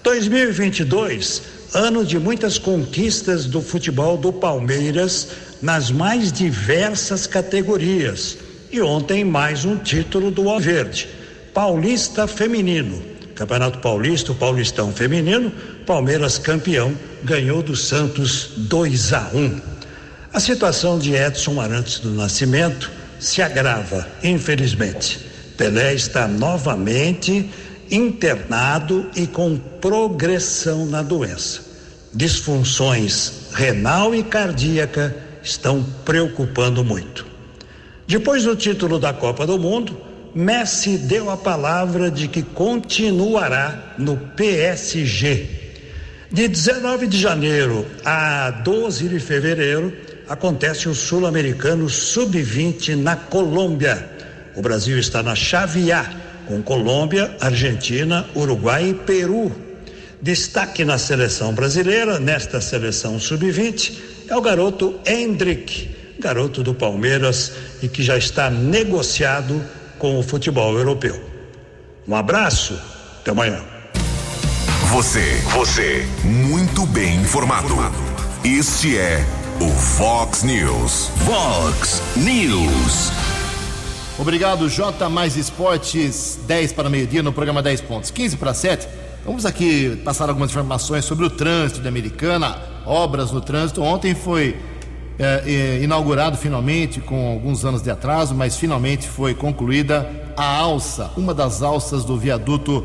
2022, 0.04 1.44
ano 1.74 2.04
de 2.04 2.20
muitas 2.20 2.58
conquistas 2.58 3.46
do 3.46 3.62
futebol 3.62 4.18
do 4.18 4.34
Palmeiras 4.34 5.30
nas 5.62 5.92
mais 5.92 6.32
diversas 6.32 7.28
categorias. 7.28 8.38
E 8.72 8.82
ontem 8.82 9.24
mais 9.24 9.66
um 9.66 9.76
título 9.78 10.30
do 10.32 10.50
Alverde, 10.50 11.10
Paulista 11.54 12.28
Feminino. 12.28 13.02
Campeonato 13.36 13.80
Paulista, 13.80 14.32
o 14.34 14.36
Paulistão 14.36 14.92
Feminino, 14.92 15.52
Palmeiras 15.86 16.38
campeão, 16.38 16.94
ganhou 17.24 17.64
do 17.64 17.76
Santos 17.76 18.52
2 18.58 19.14
a 19.14 19.30
1. 19.34 19.62
A 20.34 20.40
situação 20.40 21.00
de 21.00 21.16
Edson 21.16 21.60
Arantes 21.60 22.00
do 22.00 22.12
Nascimento 22.12 22.92
se 23.18 23.42
agrava, 23.42 24.08
infelizmente. 24.24 25.20
Pelé 25.58 25.94
está 25.94 26.28
novamente 26.28 27.50
internado 27.90 29.10
e 29.16 29.26
com 29.26 29.58
progressão 29.58 30.86
na 30.86 31.02
doença. 31.02 31.62
Disfunções 32.14 33.32
renal 33.54 34.14
e 34.14 34.22
cardíaca 34.22 35.29
estão 35.44 35.84
preocupando 36.06 36.84
muito. 36.84 37.26
Depois 38.08 38.44
do 38.44 38.56
título 38.56 39.00
da 39.00 39.14
Copa 39.14 39.46
do 39.46 39.60
Mundo, 39.60 39.96
Messi 40.34 40.98
deu 40.98 41.30
a 41.30 41.38
palavra 41.38 42.10
de 42.10 42.28
que 42.28 42.42
continuará 42.42 43.96
no 43.98 44.18
PSG. 44.18 45.48
De 46.32 46.48
19 46.48 47.08
de 47.08 47.20
janeiro 47.20 47.86
a 48.06 48.52
12 48.52 49.10
de 49.10 49.20
fevereiro, 49.20 49.92
acontece 50.28 50.88
o 50.88 50.94
Sul-Americano 50.94 51.90
Sub-20 51.90 52.96
na 52.96 53.16
Colômbia. 53.16 54.08
O 54.56 54.62
Brasil 54.62 55.00
está 55.00 55.24
na 55.24 55.36
chave 55.36 55.92
A, 55.92 56.06
com 56.48 56.62
Colômbia, 56.62 57.36
Argentina, 57.42 58.28
Uruguai 58.36 58.90
e 58.90 58.94
Peru. 58.94 59.52
Destaque 60.22 60.86
na 60.86 60.98
seleção 60.98 61.54
brasileira, 61.54 62.20
nesta 62.20 62.62
seleção 62.62 63.20
Sub-20, 63.20 63.94
é 64.30 64.36
o 64.36 64.42
garoto 64.42 65.00
Hendrick, 65.06 65.90
garoto 66.20 66.62
do 66.62 66.74
Palmeiras 66.74 67.54
e 67.82 67.88
que 67.88 68.04
já 68.04 68.18
está 68.18 68.50
negociado 68.50 69.64
com 69.98 70.20
o 70.20 70.24
futebol 70.24 70.78
europeu. 70.78 71.20
Um 72.08 72.16
abraço, 72.16 72.80
até 73.20 73.32
amanhã. 73.32 73.62
Você, 74.92 75.24
você, 75.52 76.06
muito 76.24 76.86
bem 76.88 77.18
informado. 77.18 77.76
Este 78.44 78.98
é 78.98 79.26
o 79.60 79.70
Fox 79.70 80.44
News. 80.44 81.12
Fox 81.26 82.02
News. 82.16 83.12
Obrigado, 84.18 84.70
J 84.70 85.10
mais 85.10 85.38
Esportes, 85.38 86.40
10 86.48 86.74
para 86.74 86.90
meio-dia 86.90 87.24
no 87.24 87.32
programa 87.32 87.62
10 87.62 87.82
pontos. 87.82 88.12
15 88.12 88.38
para 88.38 88.54
7. 88.54 88.88
Vamos 89.30 89.46
aqui 89.46 89.96
passar 90.04 90.28
algumas 90.28 90.50
informações 90.50 91.06
sobre 91.06 91.24
o 91.24 91.30
trânsito 91.30 91.82
de 91.82 91.88
Americana, 91.88 92.58
obras 92.84 93.32
no 93.32 93.40
trânsito. 93.40 93.80
Ontem 93.80 94.16
foi 94.16 94.58
é, 95.20 95.44
é, 95.46 95.84
inaugurado 95.84 96.36
finalmente, 96.36 97.00
com 97.00 97.34
alguns 97.34 97.64
anos 97.64 97.84
de 97.84 97.92
atraso, 97.92 98.34
mas 98.34 98.58
finalmente 98.58 99.08
foi 99.08 99.36
concluída 99.36 100.10
a 100.36 100.58
alça, 100.58 101.12
uma 101.16 101.32
das 101.32 101.62
alças 101.62 102.04
do 102.04 102.18
viaduto 102.18 102.80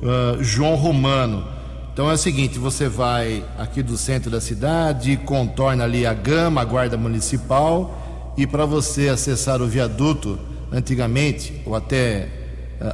uh, 0.00 0.40
João 0.40 0.76
Romano. 0.76 1.44
Então 1.92 2.08
é 2.08 2.14
o 2.14 2.16
seguinte: 2.16 2.60
você 2.60 2.88
vai 2.88 3.44
aqui 3.58 3.82
do 3.82 3.96
centro 3.96 4.30
da 4.30 4.40
cidade, 4.40 5.16
contorna 5.16 5.82
ali 5.82 6.06
a 6.06 6.14
Gama, 6.14 6.60
a 6.60 6.64
Guarda 6.64 6.96
Municipal, 6.96 8.32
e 8.36 8.46
para 8.46 8.64
você 8.64 9.08
acessar 9.08 9.60
o 9.60 9.66
viaduto, 9.66 10.38
antigamente, 10.70 11.60
ou 11.66 11.74
até 11.74 12.37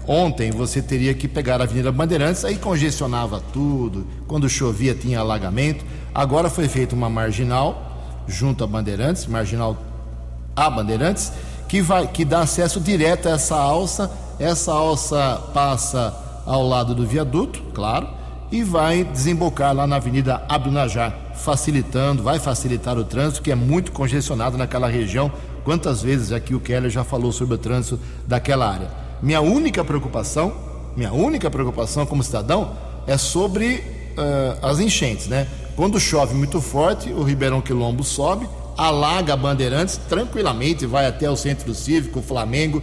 ontem, 0.06 0.50
você 0.50 0.80
teria 0.80 1.14
que 1.14 1.28
pegar 1.28 1.60
a 1.60 1.64
Avenida 1.64 1.92
Bandeirantes, 1.92 2.44
aí 2.44 2.56
congestionava 2.56 3.42
tudo, 3.52 4.06
quando 4.26 4.48
chovia 4.48 4.94
tinha 4.94 5.20
alagamento. 5.20 5.84
Agora 6.14 6.48
foi 6.48 6.68
feita 6.68 6.94
uma 6.94 7.10
marginal 7.10 8.24
junto 8.26 8.64
a 8.64 8.66
Bandeirantes, 8.66 9.26
marginal 9.26 9.76
a 10.56 10.70
Bandeirantes, 10.70 11.32
que, 11.68 11.82
vai, 11.82 12.06
que 12.06 12.24
dá 12.24 12.40
acesso 12.40 12.80
direto 12.80 13.28
a 13.28 13.32
essa 13.32 13.56
alça. 13.56 14.10
Essa 14.38 14.72
alça 14.72 15.42
passa 15.52 16.42
ao 16.46 16.66
lado 16.66 16.94
do 16.94 17.06
viaduto, 17.06 17.62
claro 17.72 18.24
e 18.54 18.62
vai 18.62 19.02
desembocar 19.02 19.74
lá 19.74 19.84
na 19.84 19.96
Avenida 19.96 20.44
Abdunajar, 20.48 21.12
facilitando, 21.34 22.22
vai 22.22 22.38
facilitar 22.38 22.96
o 22.96 23.04
trânsito 23.04 23.42
que 23.42 23.50
é 23.50 23.54
muito 23.56 23.90
congestionado 23.90 24.56
naquela 24.56 24.86
região. 24.86 25.30
Quantas 25.64 26.02
vezes 26.02 26.30
aqui 26.30 26.54
o 26.54 26.60
Keller 26.60 26.88
já 26.88 27.02
falou 27.02 27.32
sobre 27.32 27.54
o 27.56 27.58
trânsito 27.58 27.98
daquela 28.26 28.70
área? 28.70 29.03
Minha 29.22 29.40
única 29.40 29.84
preocupação, 29.84 30.52
minha 30.96 31.12
única 31.12 31.50
preocupação 31.50 32.06
como 32.06 32.22
cidadão 32.22 32.76
é 33.06 33.16
sobre 33.16 33.76
uh, 34.16 34.66
as 34.66 34.80
enchentes, 34.80 35.26
né? 35.26 35.46
Quando 35.76 35.98
chove 35.98 36.34
muito 36.34 36.60
forte, 36.60 37.12
o 37.12 37.22
Ribeirão 37.22 37.60
Quilombo 37.60 38.04
sobe, 38.04 38.48
alaga 38.76 39.36
Bandeirantes 39.36 39.96
tranquilamente, 40.08 40.86
vai 40.86 41.06
até 41.06 41.28
o 41.28 41.36
Centro 41.36 41.74
Cívico, 41.74 42.20
o 42.20 42.22
Flamengo, 42.22 42.82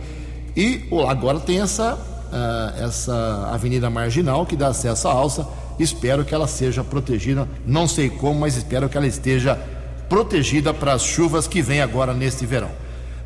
e 0.55 0.87
agora 1.07 1.39
tem 1.39 1.61
essa, 1.61 1.95
uh, 1.95 2.83
essa 2.83 3.49
avenida 3.53 3.89
marginal 3.89 4.45
que 4.45 4.55
dá 4.55 4.67
acesso 4.67 5.07
à 5.07 5.11
alça 5.11 5.47
Espero 5.81 6.23
que 6.23 6.33
ela 6.33 6.47
seja 6.47 6.83
protegida, 6.83 7.47
não 7.65 7.87
sei 7.87 8.09
como, 8.09 8.41
mas 8.41 8.55
espero 8.55 8.87
que 8.87 8.97
ela 8.97 9.07
esteja 9.07 9.59
protegida 10.07 10.73
para 10.73 10.93
as 10.93 11.01
chuvas 11.01 11.47
que 11.47 11.61
vêm 11.61 11.81
agora 11.81 12.13
neste 12.13 12.45
verão. 12.45 12.69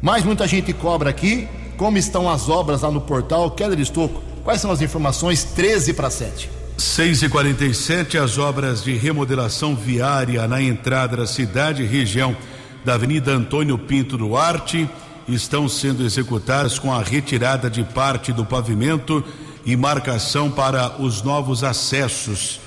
Mas 0.01 0.23
muita 0.23 0.47
gente 0.47 0.71
cobra 0.71 1.09
aqui 1.09 1.47
como 1.77 1.97
estão 1.97 2.29
as 2.29 2.49
obras 2.49 2.81
lá 2.81 2.91
no 2.91 3.01
portal. 3.01 3.51
Keller 3.51 3.79
Estocco, 3.79 4.21
quais 4.43 4.61
são 4.61 4.71
as 4.71 4.81
informações? 4.81 5.43
13 5.43 5.93
para 5.93 6.09
7. 6.09 6.49
6 6.77 7.23
e 7.23 7.29
47 7.29 8.17
as 8.17 8.37
obras 8.37 8.83
de 8.83 8.93
remodelação 8.93 9.75
viária 9.75 10.45
na 10.47 10.61
entrada 10.61 11.17
da 11.17 11.27
cidade 11.27 11.83
e 11.83 11.85
região 11.85 12.35
da 12.83 12.95
Avenida 12.95 13.31
Antônio 13.31 13.77
Pinto 13.77 14.17
Duarte 14.17 14.89
estão 15.27 15.67
sendo 15.67 16.03
executadas 16.03 16.77
com 16.77 16.93
a 16.93 17.01
retirada 17.01 17.69
de 17.69 17.83
parte 17.83 18.33
do 18.33 18.45
pavimento 18.45 19.23
e 19.65 19.75
marcação 19.75 20.51
para 20.51 21.01
os 21.01 21.23
novos 21.23 21.63
acessos. 21.63 22.59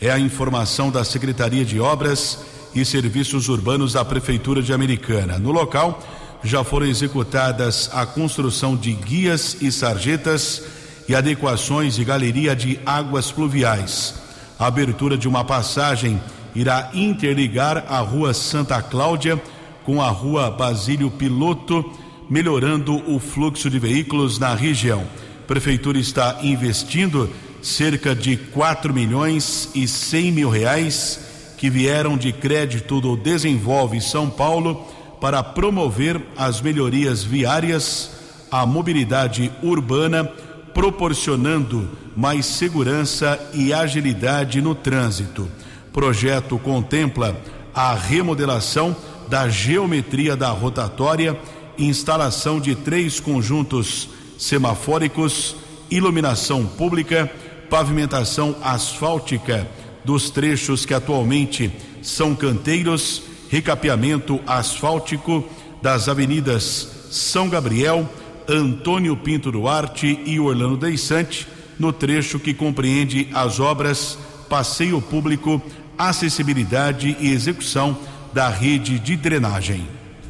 É 0.00 0.10
a 0.10 0.18
informação 0.18 0.90
da 0.90 1.04
Secretaria 1.04 1.64
de 1.64 1.80
Obras 1.80 2.38
e 2.74 2.84
Serviços 2.84 3.48
Urbanos 3.48 3.94
da 3.94 4.04
Prefeitura 4.04 4.62
de 4.62 4.72
Americana. 4.72 5.38
No 5.38 5.50
local 5.50 6.02
já 6.46 6.62
foram 6.62 6.86
executadas 6.86 7.90
a 7.92 8.06
construção 8.06 8.76
de 8.76 8.92
guias 8.92 9.56
e 9.60 9.72
sarjetas 9.72 10.62
e 11.08 11.14
adequações 11.14 11.96
de 11.96 12.04
galeria 12.04 12.54
de 12.54 12.78
águas 12.86 13.30
pluviais. 13.32 14.14
A 14.58 14.66
abertura 14.66 15.18
de 15.18 15.28
uma 15.28 15.44
passagem 15.44 16.20
irá 16.54 16.90
interligar 16.94 17.84
a 17.88 17.98
Rua 17.98 18.32
Santa 18.32 18.80
Cláudia 18.80 19.40
com 19.84 20.00
a 20.00 20.08
Rua 20.08 20.50
Basílio 20.50 21.10
Piloto, 21.10 21.84
melhorando 22.30 22.94
o 23.12 23.18
fluxo 23.18 23.68
de 23.68 23.78
veículos 23.78 24.38
na 24.38 24.54
região. 24.54 25.04
A 25.42 25.46
Prefeitura 25.46 25.98
está 25.98 26.38
investindo 26.42 27.30
cerca 27.62 28.14
de 28.14 28.36
4 28.36 28.94
milhões 28.94 29.68
e 29.74 29.86
100 29.86 30.32
mil 30.32 30.48
reais 30.48 31.20
que 31.56 31.68
vieram 31.68 32.16
de 32.16 32.32
crédito 32.32 33.00
do 33.00 33.16
Desenvolve 33.16 34.00
São 34.00 34.30
Paulo 34.30 34.86
para 35.20 35.42
promover 35.42 36.20
as 36.36 36.60
melhorias 36.60 37.22
viárias, 37.22 38.10
a 38.50 38.64
mobilidade 38.66 39.50
urbana, 39.62 40.24
proporcionando 40.72 41.88
mais 42.16 42.46
segurança 42.46 43.38
e 43.52 43.72
agilidade 43.72 44.60
no 44.60 44.74
trânsito. 44.74 45.48
Projeto 45.92 46.58
contempla 46.58 47.36
a 47.74 47.94
remodelação 47.94 48.94
da 49.28 49.48
geometria 49.48 50.36
da 50.36 50.50
rotatória, 50.50 51.38
instalação 51.78 52.60
de 52.60 52.74
três 52.74 53.20
conjuntos 53.20 54.08
semafóricos, 54.38 55.56
iluminação 55.90 56.66
pública, 56.66 57.30
pavimentação 57.68 58.56
asfáltica 58.62 59.66
dos 60.04 60.30
trechos 60.30 60.86
que 60.86 60.94
atualmente 60.94 61.70
são 62.02 62.34
canteiros 62.34 63.22
recapeamento 63.48 64.40
asfáltico 64.46 65.44
das 65.82 66.08
avenidas 66.08 67.06
São 67.10 67.48
Gabriel, 67.48 68.08
Antônio 68.48 69.16
Pinto 69.16 69.50
Duarte 69.50 70.20
e 70.24 70.38
Orlando 70.38 70.76
Deissante, 70.76 71.46
no 71.78 71.92
trecho 71.92 72.38
que 72.38 72.54
compreende 72.54 73.28
as 73.32 73.60
obras 73.60 74.18
Passeio 74.48 75.00
Público, 75.00 75.60
Acessibilidade 75.98 77.16
e 77.20 77.30
Execução 77.32 77.96
da 78.32 78.48
rede 78.48 78.98
de 78.98 79.16
drenagem. 79.16 79.86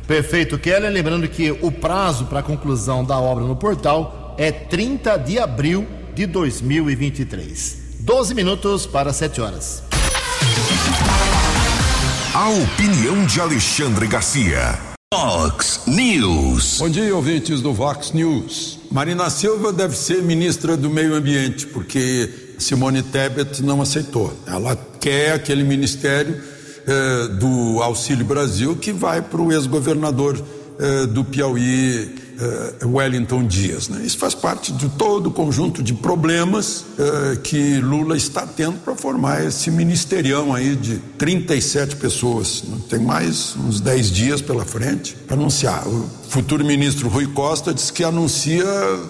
Perfeito, 0.07 0.59
Keller. 0.59 0.91
Lembrando 0.91 1.27
que 1.29 1.51
o 1.51 1.73
prazo 1.73 2.27
para 2.27 2.41
a 2.41 2.43
conclusão 2.43 3.05
da 3.05 3.19
obra 3.19 3.45
no 3.45 3.57
portal 3.57 4.35
é 4.39 4.53
30 4.53 5.17
de 5.19 5.39
abril 5.39 5.87
de 6.15 6.27
2023. 6.27 7.99
12 8.01 8.35
minutos 8.35 8.87
para 8.87 9.13
7 9.13 9.41
horas. 9.41 9.83
A 12.39 12.51
opinião 12.51 13.25
de 13.25 13.41
Alexandre 13.41 14.07
Garcia. 14.07 14.79
Fox 15.11 15.81
News. 15.87 16.77
Bom 16.79 16.91
dia, 16.91 17.17
ouvintes 17.17 17.63
do 17.63 17.73
Vox 17.73 18.13
News. 18.13 18.79
Marina 18.93 19.31
Silva 19.31 19.73
deve 19.73 19.97
ser 19.97 20.23
ministra 20.23 20.77
do 20.77 20.91
Meio 20.91 21.15
Ambiente, 21.15 21.67
porque 21.67 22.29
Simone 22.59 23.03
Tebet 23.03 23.63
não 23.63 23.81
aceitou. 23.81 24.31
Ela 24.47 24.77
quer 25.01 25.33
aquele 25.33 25.65
ministério 25.65 26.39
eh, 26.87 27.29
do 27.41 27.83
Auxílio 27.83 28.27
Brasil 28.27 28.77
que 28.77 28.93
vai 28.93 29.23
para 29.23 29.41
o 29.41 29.51
ex-governador 29.51 30.39
eh, 30.79 31.07
do 31.07 31.25
Piauí, 31.25 32.17
uh, 32.41 32.97
Wellington 32.97 33.47
Dias. 33.47 33.89
Né? 33.89 34.05
Isso 34.05 34.19
faz 34.19 34.35
parte 34.35 34.73
de 34.73 34.89
todo 34.91 35.29
o 35.29 35.31
conjunto 35.31 35.83
de 35.83 35.95
problemas 35.95 36.81
uh, 36.81 37.41
que 37.43 37.79
Lula 37.79 38.17
está 38.17 38.47
tendo 38.47 38.79
para 38.79 38.95
formar 38.95 39.45
esse 39.45 39.71
ministerião 39.71 40.55
aí 40.55 40.77
de 40.77 40.99
37 41.19 41.97
pessoas. 41.97 42.65
Né? 42.67 42.79
Tem 42.89 42.99
mais 42.99 43.57
uns 43.57 43.81
10 43.81 44.11
dias 44.11 44.41
pela 44.41 44.65
frente 44.65 45.15
para 45.27 45.37
anunciar. 45.37 45.87
O 45.87 46.09
futuro 46.29 46.65
ministro 46.65 47.09
Rui 47.09 47.27
Costa 47.27 47.73
disse 47.73 47.93
que 47.93 48.05
anuncia 48.05 48.65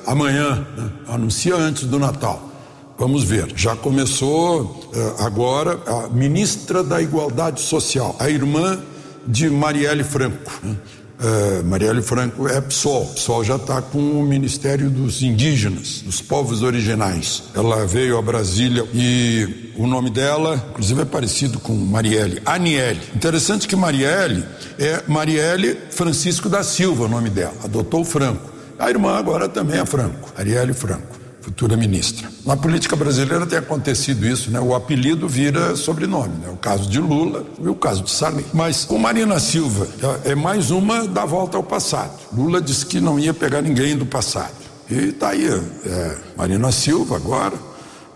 amanhã, 0.06 0.66
né? 0.76 0.90
anuncia 1.08 1.56
antes 1.56 1.84
do 1.84 1.98
Natal. 1.98 2.52
Vamos 2.98 3.24
ver. 3.24 3.52
Já 3.54 3.76
começou 3.76 4.62
uh, 4.62 5.22
agora 5.22 5.78
a 5.86 6.08
ministra 6.08 6.82
da 6.82 7.00
Igualdade 7.00 7.60
Social, 7.60 8.16
a 8.18 8.30
irmã 8.30 8.78
de 9.26 9.50
Marielle 9.50 10.04
Franco. 10.04 10.50
Né? 10.62 10.76
Uh, 11.18 11.64
Marielle 11.64 12.02
Franco 12.02 12.46
é 12.46 12.61
PSOL. 12.61 13.07
PSOL 13.07 13.42
já 13.42 13.57
está 13.57 13.81
com 13.81 13.98
o 13.98 14.22
Ministério 14.22 14.90
dos 14.90 15.22
Indígenas, 15.22 16.02
dos 16.02 16.20
Povos 16.20 16.62
Originais. 16.62 17.44
Ela 17.55 17.87
veio 17.87 18.18
a 18.18 18.22
Brasília 18.22 18.87
e 18.92 19.72
o 19.76 19.87
nome 19.87 20.11
dela, 20.11 20.62
inclusive, 20.70 21.02
é 21.02 21.05
parecido 21.07 21.59
com 21.59 21.74
Marielle, 21.74 22.42
Aniele. 22.44 23.00
Interessante 23.14 23.66
que 23.66 23.74
Marielle 23.74 24.44
é 24.79 25.02
Marielle 25.09 25.79
Francisco 25.90 26.48
da 26.48 26.62
Silva, 26.62 27.05
o 27.05 27.09
nome 27.09 27.31
dela. 27.31 27.55
Adotou 27.64 28.05
Franco. 28.05 28.52
A 28.79 28.90
irmã 28.90 29.16
agora 29.16 29.48
também 29.48 29.81
é 29.81 29.87
Franco, 29.87 30.31
Arielle 30.37 30.74
Franco 30.74 31.25
futura 31.46 31.76
ministra. 31.76 32.28
Na 32.44 32.56
política 32.56 32.96
brasileira 32.96 33.46
tem 33.46 33.56
acontecido 33.56 34.26
isso, 34.26 34.50
né? 34.50 34.59
O 34.59 34.74
apelido 34.74 35.28
vira 35.28 35.76
sobrenome, 35.76 36.35
né? 36.42 36.50
O 36.50 36.56
caso 36.56 36.90
de 36.90 36.98
Lula 36.98 37.46
e 37.62 37.68
o 37.68 37.74
caso 37.76 38.02
de 38.02 38.11
Sarney. 38.11 38.44
Mas 38.52 38.85
com 38.85 38.98
Marina 38.98 39.38
Silva 39.38 39.87
é 40.24 40.35
mais 40.35 40.72
uma 40.72 41.06
da 41.06 41.24
volta 41.24 41.56
ao 41.56 41.62
passado. 41.62 42.18
Lula 42.32 42.61
disse 42.61 42.85
que 42.85 43.00
não 43.00 43.16
ia 43.16 43.32
pegar 43.32 43.62
ninguém 43.62 43.96
do 43.96 44.04
passado. 44.04 44.54
E 44.90 45.11
está 45.11 45.28
aí, 45.28 45.46
é, 45.46 46.18
Marina 46.37 46.72
Silva 46.72 47.14
agora, 47.14 47.54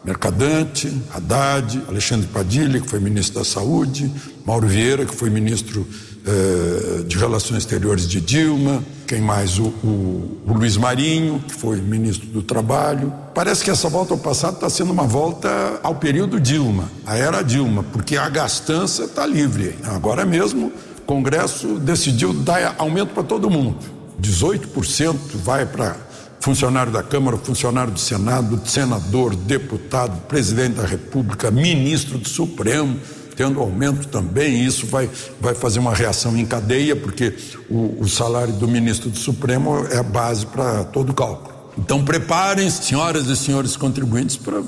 Mercadante, 0.04 0.92
Haddad, 1.14 1.84
Alexandre 1.86 2.26
Padilha, 2.26 2.80
que 2.80 2.88
foi 2.88 2.98
ministro 2.98 3.38
da 3.38 3.44
Saúde, 3.44 4.12
Mauro 4.44 4.66
Vieira, 4.66 5.06
que 5.06 5.14
foi 5.14 5.30
ministro 5.30 5.86
eh, 6.26 7.02
de 7.06 7.16
Relações 7.16 7.58
Exteriores 7.58 8.06
de 8.06 8.20
Dilma, 8.20 8.84
quem 9.06 9.20
mais? 9.20 9.58
O, 9.58 9.68
o, 9.82 10.40
o, 10.46 10.52
Luiz 10.52 10.76
Marinho, 10.76 11.42
que 11.48 11.54
foi 11.54 11.80
ministro 11.80 12.26
do 12.28 12.42
Trabalho. 12.42 13.12
Parece 13.34 13.64
que 13.64 13.70
essa 13.70 13.88
volta 13.88 14.12
ao 14.12 14.18
passado 14.18 14.54
está 14.54 14.68
sendo 14.68 14.92
uma 14.92 15.04
volta 15.04 15.80
ao 15.82 15.94
período 15.94 16.38
Dilma, 16.38 16.90
a 17.06 17.16
era 17.16 17.42
Dilma, 17.42 17.82
porque 17.92 18.16
a 18.16 18.28
gastança 18.28 19.04
está 19.04 19.26
livre. 19.26 19.74
Agora 19.84 20.26
mesmo, 20.26 20.70
o 20.98 21.02
Congresso 21.06 21.78
decidiu 21.78 22.32
dar 22.34 22.74
aumento 22.76 23.14
para 23.14 23.22
todo 23.22 23.48
mundo. 23.48 23.78
18% 24.20 25.16
vai 25.42 25.64
para 25.64 25.96
funcionário 26.38 26.92
da 26.92 27.02
Câmara, 27.02 27.38
funcionário 27.38 27.92
do 27.92 28.00
Senado, 28.00 28.60
senador, 28.66 29.34
deputado, 29.34 30.20
presidente 30.28 30.74
da 30.74 30.86
República, 30.86 31.50
ministro 31.50 32.18
do 32.18 32.28
Supremo 32.28 32.98
tendo 33.40 33.58
aumento 33.58 34.06
também, 34.08 34.66
isso 34.66 34.86
vai, 34.86 35.08
vai 35.40 35.54
fazer 35.54 35.78
uma 35.78 35.94
reação 35.94 36.36
em 36.36 36.44
cadeia, 36.44 36.94
porque 36.94 37.34
o, 37.70 37.96
o 37.98 38.06
salário 38.06 38.52
do 38.52 38.68
ministro 38.68 39.08
do 39.08 39.16
Supremo 39.16 39.86
é 39.90 39.96
a 39.96 40.02
base 40.02 40.44
para 40.44 40.84
todo 40.84 41.08
o 41.08 41.14
cálculo. 41.14 41.54
Então 41.78 42.04
preparem-se, 42.04 42.82
senhoras 42.82 43.28
e 43.28 43.34
senhores 43.34 43.78
contribuintes, 43.78 44.36
para 44.36 44.58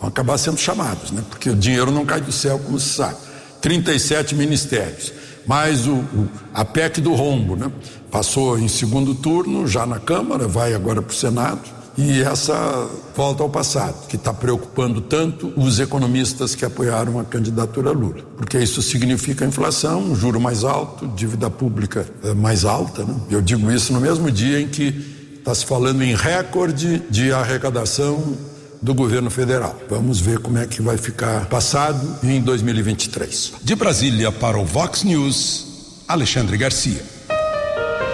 acabar 0.00 0.38
sendo 0.38 0.56
chamados, 0.56 1.10
né? 1.10 1.22
porque 1.28 1.50
o 1.50 1.54
dinheiro 1.54 1.90
não 1.90 2.06
cai 2.06 2.22
do 2.22 2.32
céu, 2.32 2.58
como 2.58 2.80
se 2.80 2.94
sabe. 2.94 3.16
37 3.60 4.34
ministérios, 4.34 5.12
mais 5.46 5.86
o, 5.86 5.96
o, 5.96 6.26
a 6.54 6.64
PEC 6.64 7.02
do 7.02 7.12
rombo, 7.12 7.54
né? 7.54 7.70
Passou 8.10 8.58
em 8.58 8.68
segundo 8.68 9.14
turno, 9.14 9.68
já 9.68 9.84
na 9.84 9.98
Câmara, 9.98 10.48
vai 10.48 10.72
agora 10.72 11.02
para 11.02 11.12
o 11.12 11.14
Senado 11.14 11.75
e 11.96 12.20
essa 12.20 12.88
volta 13.14 13.42
ao 13.42 13.48
passado, 13.48 14.06
que 14.06 14.16
está 14.16 14.32
preocupando 14.32 15.00
tanto 15.00 15.52
os 15.56 15.80
economistas 15.80 16.54
que 16.54 16.64
apoiaram 16.64 17.18
a 17.18 17.24
candidatura 17.24 17.90
Lula, 17.90 18.22
porque 18.36 18.58
isso 18.58 18.82
significa 18.82 19.46
inflação, 19.46 20.00
um 20.00 20.14
juro 20.14 20.38
mais 20.38 20.62
alto, 20.62 21.06
dívida 21.08 21.48
pública 21.48 22.06
eh, 22.22 22.34
mais 22.34 22.64
alta. 22.64 23.04
Né? 23.04 23.14
Eu 23.30 23.40
digo 23.40 23.70
isso 23.70 23.92
no 23.92 24.00
mesmo 24.00 24.30
dia 24.30 24.60
em 24.60 24.68
que 24.68 25.38
está 25.38 25.54
se 25.54 25.64
falando 25.64 26.02
em 26.02 26.14
recorde 26.14 27.02
de 27.08 27.32
arrecadação 27.32 28.36
do 28.82 28.92
governo 28.92 29.30
federal. 29.30 29.78
Vamos 29.88 30.20
ver 30.20 30.38
como 30.38 30.58
é 30.58 30.66
que 30.66 30.82
vai 30.82 30.98
ficar 30.98 31.46
passado 31.46 32.18
em 32.22 32.40
2023. 32.42 33.54
De 33.62 33.74
Brasília 33.74 34.30
para 34.30 34.58
o 34.58 34.64
Vox 34.64 35.02
News, 35.02 36.02
Alexandre 36.06 36.56
Garcia. 36.58 37.02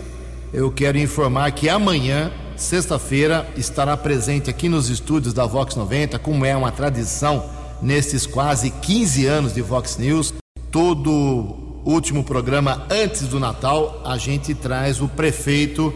eu 0.55 0.71
quero 0.71 0.97
informar 0.97 1.53
que 1.53 1.69
amanhã, 1.69 2.33
sexta-feira, 2.57 3.47
estará 3.59 3.95
presente 3.95 4.49
aqui 4.49 4.71
nos 4.71 4.89
estúdios 4.89 5.35
da 5.35 5.45
Vox 5.45 5.77
90, 5.77 6.19
como 6.19 6.47
é 6.47 6.57
uma 6.57 6.73
tradição 6.73 7.45
nesses 7.83 8.25
quase 8.25 8.71
15 8.71 9.27
anos 9.27 9.53
de 9.53 9.61
Vox 9.61 9.99
News. 9.99 10.33
Todo 10.71 11.83
último 11.85 12.25
programa 12.25 12.87
antes 12.91 13.29
do 13.29 13.39
Natal, 13.39 14.01
a 14.03 14.17
gente 14.17 14.55
traz 14.55 15.03
o 15.03 15.09
prefeito 15.09 15.93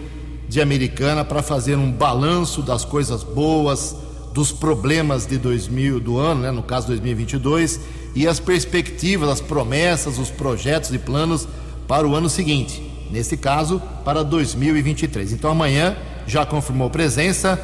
de 0.50 0.60
Americana 0.60 1.24
para 1.24 1.44
fazer 1.44 1.76
um 1.76 1.92
balanço 1.92 2.60
das 2.60 2.84
coisas 2.84 3.22
boas, 3.22 3.94
dos 4.34 4.50
problemas 4.50 5.24
de 5.24 5.38
2000 5.38 6.00
do 6.00 6.18
ano, 6.18 6.42
né, 6.42 6.50
no 6.50 6.62
caso 6.64 6.88
2022, 6.88 7.78
e 8.16 8.26
as 8.26 8.40
perspectivas, 8.40 9.28
as 9.28 9.40
promessas, 9.40 10.18
os 10.18 10.28
projetos 10.28 10.92
e 10.92 10.98
planos 10.98 11.46
para 11.86 12.06
o 12.06 12.16
ano 12.16 12.28
seguinte. 12.28 12.82
Nesse 13.12 13.36
caso, 13.36 13.80
para 14.04 14.24
2023. 14.24 15.32
Então 15.32 15.52
amanhã 15.52 15.96
já 16.26 16.44
confirmou 16.44 16.90
presença 16.90 17.56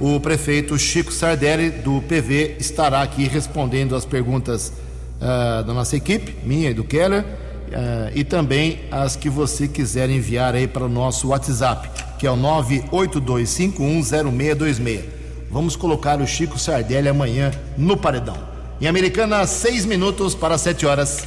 o 0.00 0.18
prefeito 0.18 0.78
Chico 0.78 1.12
Sardelli 1.12 1.68
do 1.68 2.00
PV 2.00 2.56
estará 2.58 3.02
aqui 3.02 3.28
respondendo 3.28 3.94
as 3.94 4.06
perguntas 4.06 4.72
uh, 5.18 5.62
da 5.62 5.74
nossa 5.74 5.94
equipe, 5.94 6.36
minha 6.42 6.70
e 6.70 6.74
do 6.74 6.84
Keller, 6.84 7.22
uh, 7.22 8.10
e 8.14 8.24
também 8.24 8.80
as 8.90 9.14
que 9.14 9.28
você 9.28 9.68
quiser 9.68 10.08
enviar 10.08 10.54
aí 10.54 10.66
para 10.66 10.84
o 10.84 10.88
nosso 10.88 11.28
WhatsApp 11.28 12.09
que 12.20 12.26
é 12.26 12.30
o 12.30 12.36
982510626. 12.36 15.04
Vamos 15.50 15.74
colocar 15.74 16.20
o 16.20 16.26
Chico 16.26 16.58
Sardelli 16.58 17.08
amanhã 17.08 17.50
no 17.78 17.96
paredão. 17.96 18.36
Em 18.78 18.86
Americana, 18.86 19.46
seis 19.46 19.86
minutos 19.86 20.34
para 20.34 20.58
sete 20.58 20.84
horas. 20.84 21.26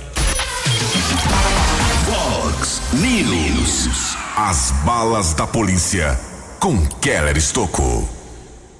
Fox 2.06 2.79
News. 2.93 4.15
As 4.38 4.69
balas 4.86 5.34
da 5.34 5.47
polícia 5.47 6.15
com 6.60 6.77
Keller 7.01 7.38
Estocou. 7.38 8.08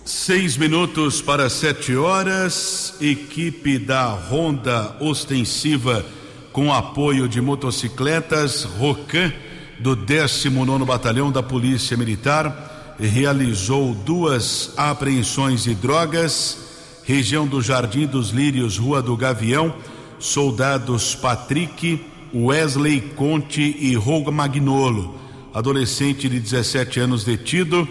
Seis 0.06 0.56
minutos 0.56 1.20
para 1.20 1.50
sete 1.50 1.96
horas. 1.96 2.94
Equipe 3.02 3.80
da 3.80 4.10
Honda 4.10 4.96
Ostensiva 5.00 6.06
com 6.52 6.72
apoio 6.72 7.28
de 7.28 7.42
motocicletas 7.42 8.64
Rocan 8.64 9.34
do 9.80 9.96
19 9.96 10.86
Batalhão 10.86 11.32
da 11.32 11.44
Polícia 11.44 11.98
Militar 11.98 12.96
realizou 13.00 13.94
duas 13.94 14.74
apreensões 14.78 15.64
de 15.64 15.76
drogas, 15.76 16.58
região 17.04 17.48
do 17.48 17.62
Jardim 17.62 18.06
dos 18.06 18.30
Lírios, 18.30 18.78
Rua 18.78 19.02
do 19.02 19.18
Gavião, 19.18 19.74
soldados 20.20 21.16
Patrick, 21.16 22.06
Wesley 22.34 23.02
Conte 23.16 23.76
e 23.80 23.96
Roga 23.96 24.32
Magnolo, 24.32 25.16
adolescente 25.54 26.30
de 26.30 26.40
17 26.40 27.00
anos 27.00 27.24
detido, 27.24 27.88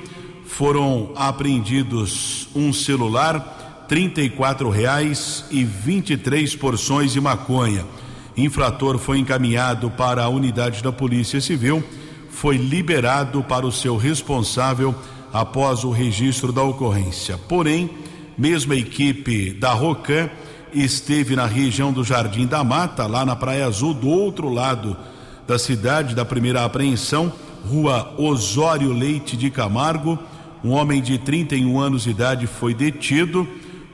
foram 0.46 1.12
apreendidos 1.14 2.48
um 2.54 2.72
celular, 2.72 3.86
R$ 3.88 4.70
reais 4.70 5.44
e 5.50 5.64
23 5.64 6.56
porções 6.56 7.12
de 7.12 7.20
maconha. 7.20 7.84
Infrator 8.36 8.98
foi 8.98 9.18
encaminhado 9.18 9.90
para 9.90 10.24
a 10.24 10.28
unidade 10.28 10.82
da 10.82 10.90
Polícia 10.90 11.40
Civil, 11.40 11.84
foi 12.30 12.56
liberado 12.56 13.42
para 13.42 13.66
o 13.66 13.72
seu 13.72 13.96
responsável 13.96 14.94
após 15.32 15.84
o 15.84 15.90
registro 15.90 16.52
da 16.52 16.62
ocorrência. 16.62 17.38
Porém, 17.48 17.90
mesmo 18.36 18.72
a 18.72 18.76
equipe 18.76 19.52
da 19.52 19.72
Rocan 19.72 20.30
esteve 20.72 21.36
na 21.36 21.46
região 21.46 21.92
do 21.92 22.02
Jardim 22.02 22.46
da 22.46 22.64
Mata, 22.64 23.06
lá 23.06 23.24
na 23.24 23.36
Praia 23.36 23.66
Azul, 23.66 23.92
do 23.92 24.08
outro 24.08 24.48
lado 24.48 24.96
da 25.46 25.58
cidade, 25.58 26.14
da 26.14 26.24
primeira 26.24 26.64
apreensão, 26.64 27.32
rua 27.68 28.14
Osório 28.18 28.92
Leite 28.92 29.36
de 29.36 29.50
Camargo. 29.50 30.18
Um 30.64 30.70
homem 30.70 31.02
de 31.02 31.18
31 31.18 31.78
anos 31.78 32.04
de 32.04 32.10
idade 32.10 32.46
foi 32.46 32.72
detido. 32.72 33.46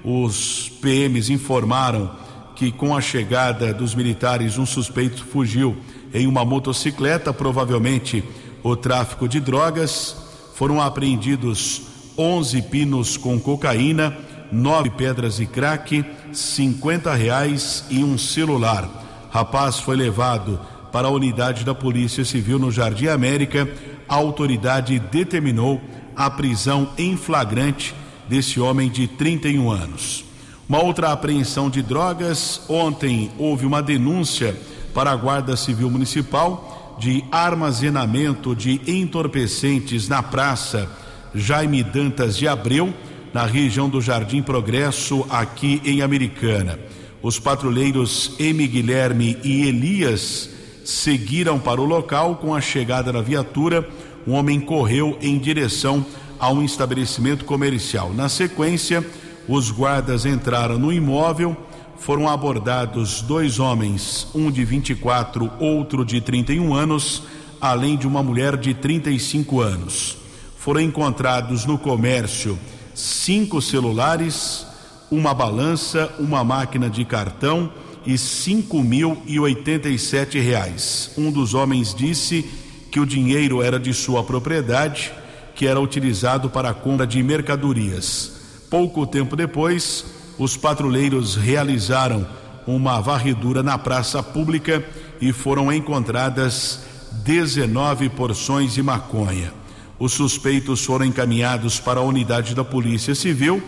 Os 0.05 0.71
PMs 0.81 1.31
informaram 1.31 2.11
que 2.59 2.73
com 2.73 2.97
a 2.97 3.01
chegada 3.01 3.73
dos 3.73 3.95
militares 3.95 4.59
um 4.59 4.67
suspeito 4.67 5.25
fugiu 5.25 5.77
em 6.13 6.27
uma 6.27 6.45
motocicleta, 6.45 7.33
provavelmente 7.33 8.25
o 8.65 8.75
tráfico 8.75 9.29
de 9.29 9.39
drogas. 9.39 10.17
Foram 10.57 10.83
apreendidos 10.83 11.83
11 12.19 12.63
pinos 12.63 13.17
com 13.17 13.39
cocaína, 13.39 14.19
nove 14.51 14.91
pedras 14.91 15.37
de 15.37 15.47
crack, 15.47 16.05
50 16.33 17.15
reais 17.15 17.85
e 17.89 18.03
um 18.03 18.19
celular. 18.19 19.29
Rapaz 19.31 19.79
foi 19.79 19.95
levado 19.95 20.59
para 20.91 21.07
a 21.07 21.13
unidade 21.13 21.65
da 21.65 21.77
Polícia 21.77 22.25
Civil 22.25 22.59
no 22.59 22.73
Jardim 22.73 23.07
América. 23.07 23.69
A 24.09 24.17
autoridade 24.17 24.99
determinou 24.99 25.81
a 26.17 26.29
prisão 26.29 26.91
em 26.99 27.17
flagrante 27.17 27.95
desse 28.29 28.59
homem 28.59 28.91
de 28.91 29.07
31 29.07 29.71
anos. 29.71 30.28
Uma 30.69 30.83
outra 30.83 31.13
apreensão 31.13 31.71
de 31.71 31.81
drogas. 31.81 32.61
Ontem 32.69 33.31
houve 33.39 33.65
uma 33.65 33.83
denúncia 33.83 34.55
para 34.93 35.11
a 35.11 35.17
Guarda 35.17 35.57
Civil 35.57 35.89
Municipal 35.89 36.97
de 37.01 37.25
armazenamento 37.33 38.55
de 38.55 38.79
entorpecentes 38.87 40.09
na 40.09 40.23
praça 40.23 40.91
Jaime 41.35 41.83
Dantas 41.83 42.37
de 42.37 42.47
Abreu, 42.47 42.93
na 43.33 43.47
região 43.47 43.89
do 43.89 43.99
Jardim 44.01 44.43
Progresso, 44.43 45.25
aqui 45.31 45.81
em 45.87 46.03
Americana. 46.03 46.79
Os 47.23 47.39
patrulheiros 47.39 48.33
M. 48.39 48.67
Guilherme 48.67 49.39
e 49.43 49.63
Elias 49.67 50.51
seguiram 50.85 51.59
para 51.59 51.81
o 51.81 51.85
local. 51.87 52.37
Com 52.37 52.55
a 52.55 52.61
chegada 52.61 53.11
da 53.11 53.23
viatura, 53.23 53.89
um 54.27 54.33
homem 54.33 54.61
correu 54.61 55.17
em 55.23 55.39
direção 55.39 56.05
a 56.39 56.51
um 56.51 56.63
estabelecimento 56.63 57.47
comercial. 57.47 58.13
Na 58.13 58.29
sequência, 58.29 59.03
os 59.49 59.71
guardas 59.71 60.27
entraram 60.27 60.79
no 60.79 60.93
imóvel, 60.93 61.57
foram 61.99 62.29
abordados 62.29 63.23
dois 63.23 63.59
homens, 63.59 64.29
um 64.35 64.51
de 64.51 64.65
24, 64.65 65.51
outro 65.59 66.05
de 66.05 66.21
31 66.21 66.75
anos, 66.75 67.23
além 67.61 67.97
de 67.97 68.07
uma 68.07 68.23
mulher 68.23 68.57
de 68.57 68.75
35 68.75 69.61
anos. 69.61 70.19
Foram 70.57 70.81
encontrados 70.81 71.65
no 71.65 71.79
comércio 71.79 72.59
cinco 72.95 73.63
celulares, 73.63 74.67
uma 75.11 75.33
balança, 75.33 76.13
uma 76.19 76.45
máquina 76.45 76.91
de 76.91 77.05
cartão 77.05 77.73
e 78.05 78.19
cinco 78.19 78.83
mil 78.83 79.23
e 79.27 79.39
oitenta 79.41 79.89
e 79.89 79.99
sete 79.99 80.39
reais. 80.39 81.13
Um 81.17 81.31
dos 81.31 81.55
homens 81.55 81.95
disse 81.95 82.45
que 82.91 83.01
o 83.01 83.07
dinheiro 83.07 83.63
era 83.63 83.79
de 83.79 83.95
sua 83.95 84.23
propriedade, 84.23 85.13
que 85.55 85.67
era 85.67 85.81
utilizado 85.81 86.51
para 86.51 86.71
a 86.71 86.75
compra 86.75 87.07
de 87.07 87.23
mercadorias. 87.23 88.38
Pouco 88.71 89.07
tempo 89.07 89.35
depois, 89.35 90.05
os 90.39 90.57
patrulheiros 90.57 91.37
realizaram 91.37 92.27
uma 92.67 93.01
varredura 93.01 93.63
na 93.63 93.79
praça 93.79 94.23
pública 94.23 94.85
e 95.21 95.33
foram 95.33 95.73
encontradas 95.73 96.81
19 97.25 98.11
porções 98.11 98.75
de 98.75 98.83
maconha. 98.83 99.53
Os 99.99 100.13
suspeitos 100.13 100.85
foram 100.85 101.07
encaminhados 101.07 101.81
para 101.81 102.01
a 102.01 102.03
unidade 102.03 102.55
da 102.55 102.63
Polícia 102.63 103.15
Civil. 103.15 103.63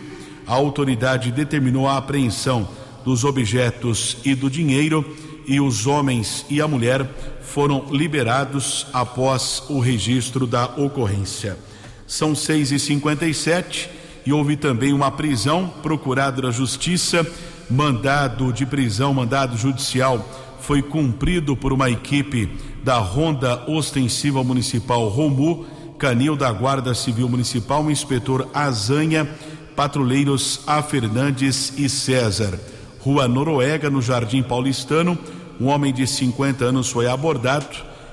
A 0.47 0.55
autoridade 0.55 1.33
determinou 1.33 1.89
a 1.89 1.97
apreensão 1.97 2.69
dos 3.05 3.25
objetos 3.25 4.19
e 4.25 4.35
do 4.35 4.51
dinheiro 4.51 5.17
e 5.47 5.61
os 5.61 5.87
homens 5.87 6.45
e 6.51 6.61
a 6.61 6.69
mulher 6.69 7.09
foram 7.43 7.87
liberados 7.91 8.87
após 8.93 9.63
o 9.69 9.81
registro 9.81 10.47
da 10.47 10.67
ocorrência. 10.67 11.59
São 12.07 12.35
6 12.35 12.73
e 12.73 12.79
57 12.79 13.91
e 13.97 14.00
houve 14.33 14.57
também 14.57 14.93
uma 14.93 15.11
prisão 15.11 15.73
procurada 15.83 16.43
da 16.43 16.51
justiça. 16.51 17.27
Mandado 17.71 18.53
de 18.53 18.67
prisão, 18.67 19.15
mandado 19.15 19.57
judicial 19.57 20.25
foi 20.61 20.83
cumprido 20.83 21.57
por 21.57 21.73
uma 21.73 21.91
equipe 21.91 22.49
da 22.85 22.99
Ronda 22.99 23.65
Ostensiva 23.67 24.45
Municipal 24.45 25.09
Romu, 25.09 25.67
canil 25.99 26.37
da 26.37 26.51
Guarda 26.53 26.95
Civil 26.95 27.29
Municipal, 27.29 27.85
o 27.85 27.91
inspetor 27.91 28.49
Azanha, 28.55 29.29
patrulheiros 29.75 30.61
A. 30.67 30.83
Fernandes 30.83 31.73
e 31.77 31.89
César. 31.89 32.59
Rua 33.01 33.27
Noruega, 33.27 33.89
no 33.89 34.03
Jardim 34.03 34.43
Paulistano, 34.43 35.19
um 35.61 35.67
homem 35.67 35.93
de 35.93 36.07
50 36.07 36.65
anos 36.65 36.91
foi 36.91 37.07
abordado 37.07 37.67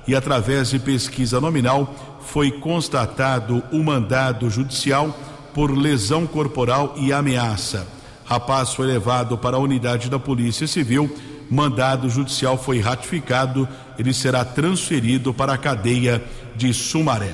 e, 0.08 0.16
através 0.16 0.70
de 0.70 0.80
pesquisa 0.80 1.40
nominal, 1.42 1.94
foi 2.22 2.52
constatado 2.52 3.64
o 3.72 3.84
mandado 3.84 4.50
judicial 4.50 5.16
por 5.58 5.76
lesão 5.76 6.28
corporal 6.28 6.94
e 6.98 7.12
ameaça. 7.12 7.88
Rapaz 8.24 8.76
foi 8.76 8.86
levado 8.86 9.40
para 9.40 9.58
a 9.58 9.60
unidade 9.60 10.08
da 10.08 10.20
Polícia 10.20 10.68
Civil. 10.68 11.10
Mandado 11.50 12.08
judicial 12.12 12.60
foi 12.60 12.80
ratificado. 12.80 13.68
Ele 13.98 14.14
será 14.14 14.46
transferido 14.46 15.34
para 15.34 15.54
a 15.54 15.58
cadeia 15.58 16.24
de 16.56 16.72
Sumaré. 16.76 17.34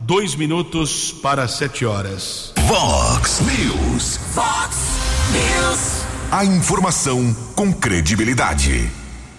Dois 0.00 0.34
minutos 0.34 1.12
para 1.12 1.46
sete 1.46 1.86
horas. 1.86 2.52
Vox 2.66 3.40
News. 3.40 4.16
Fox 4.34 4.76
News. 5.30 6.02
A 6.32 6.44
informação 6.44 7.32
com 7.54 7.72
credibilidade. 7.72 8.90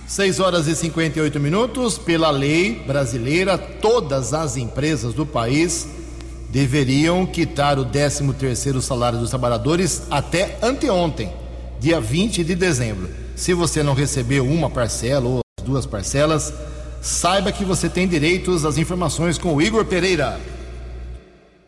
6 0.08 0.40
horas 0.40 0.68
e 0.68 0.76
58 0.76 1.38
minutos. 1.38 1.98
Pela 1.98 2.32
lei 2.32 2.82
brasileira, 2.88 3.58
todas 3.58 4.34
as 4.34 4.56
empresas 4.56 5.14
do 5.14 5.26
país 5.26 5.86
deveriam 6.52 7.26
quitar 7.26 7.80
o 7.80 7.86
13º 7.86 8.82
salário 8.82 9.18
dos 9.18 9.30
trabalhadores 9.30 10.04
até 10.12 10.58
anteontem, 10.62 11.32
dia 11.80 12.02
20 12.02 12.44
de 12.44 12.56
dezembro. 12.56 13.10
Se 13.36 13.54
você 13.54 13.82
não 13.82 13.94
recebeu 13.94 14.46
uma 14.46 14.70
parcela 14.70 15.28
ou 15.28 15.40
as 15.58 15.66
duas 15.66 15.86
parcelas, 15.86 16.54
saiba 17.02 17.52
que 17.52 17.64
você 17.64 17.88
tem 17.88 18.08
direitos 18.08 18.66
às 18.66 18.78
informações 18.78 19.38
com 19.38 19.56
o 19.56 19.62
Igor 19.62 19.86
Pereira. 19.86 20.40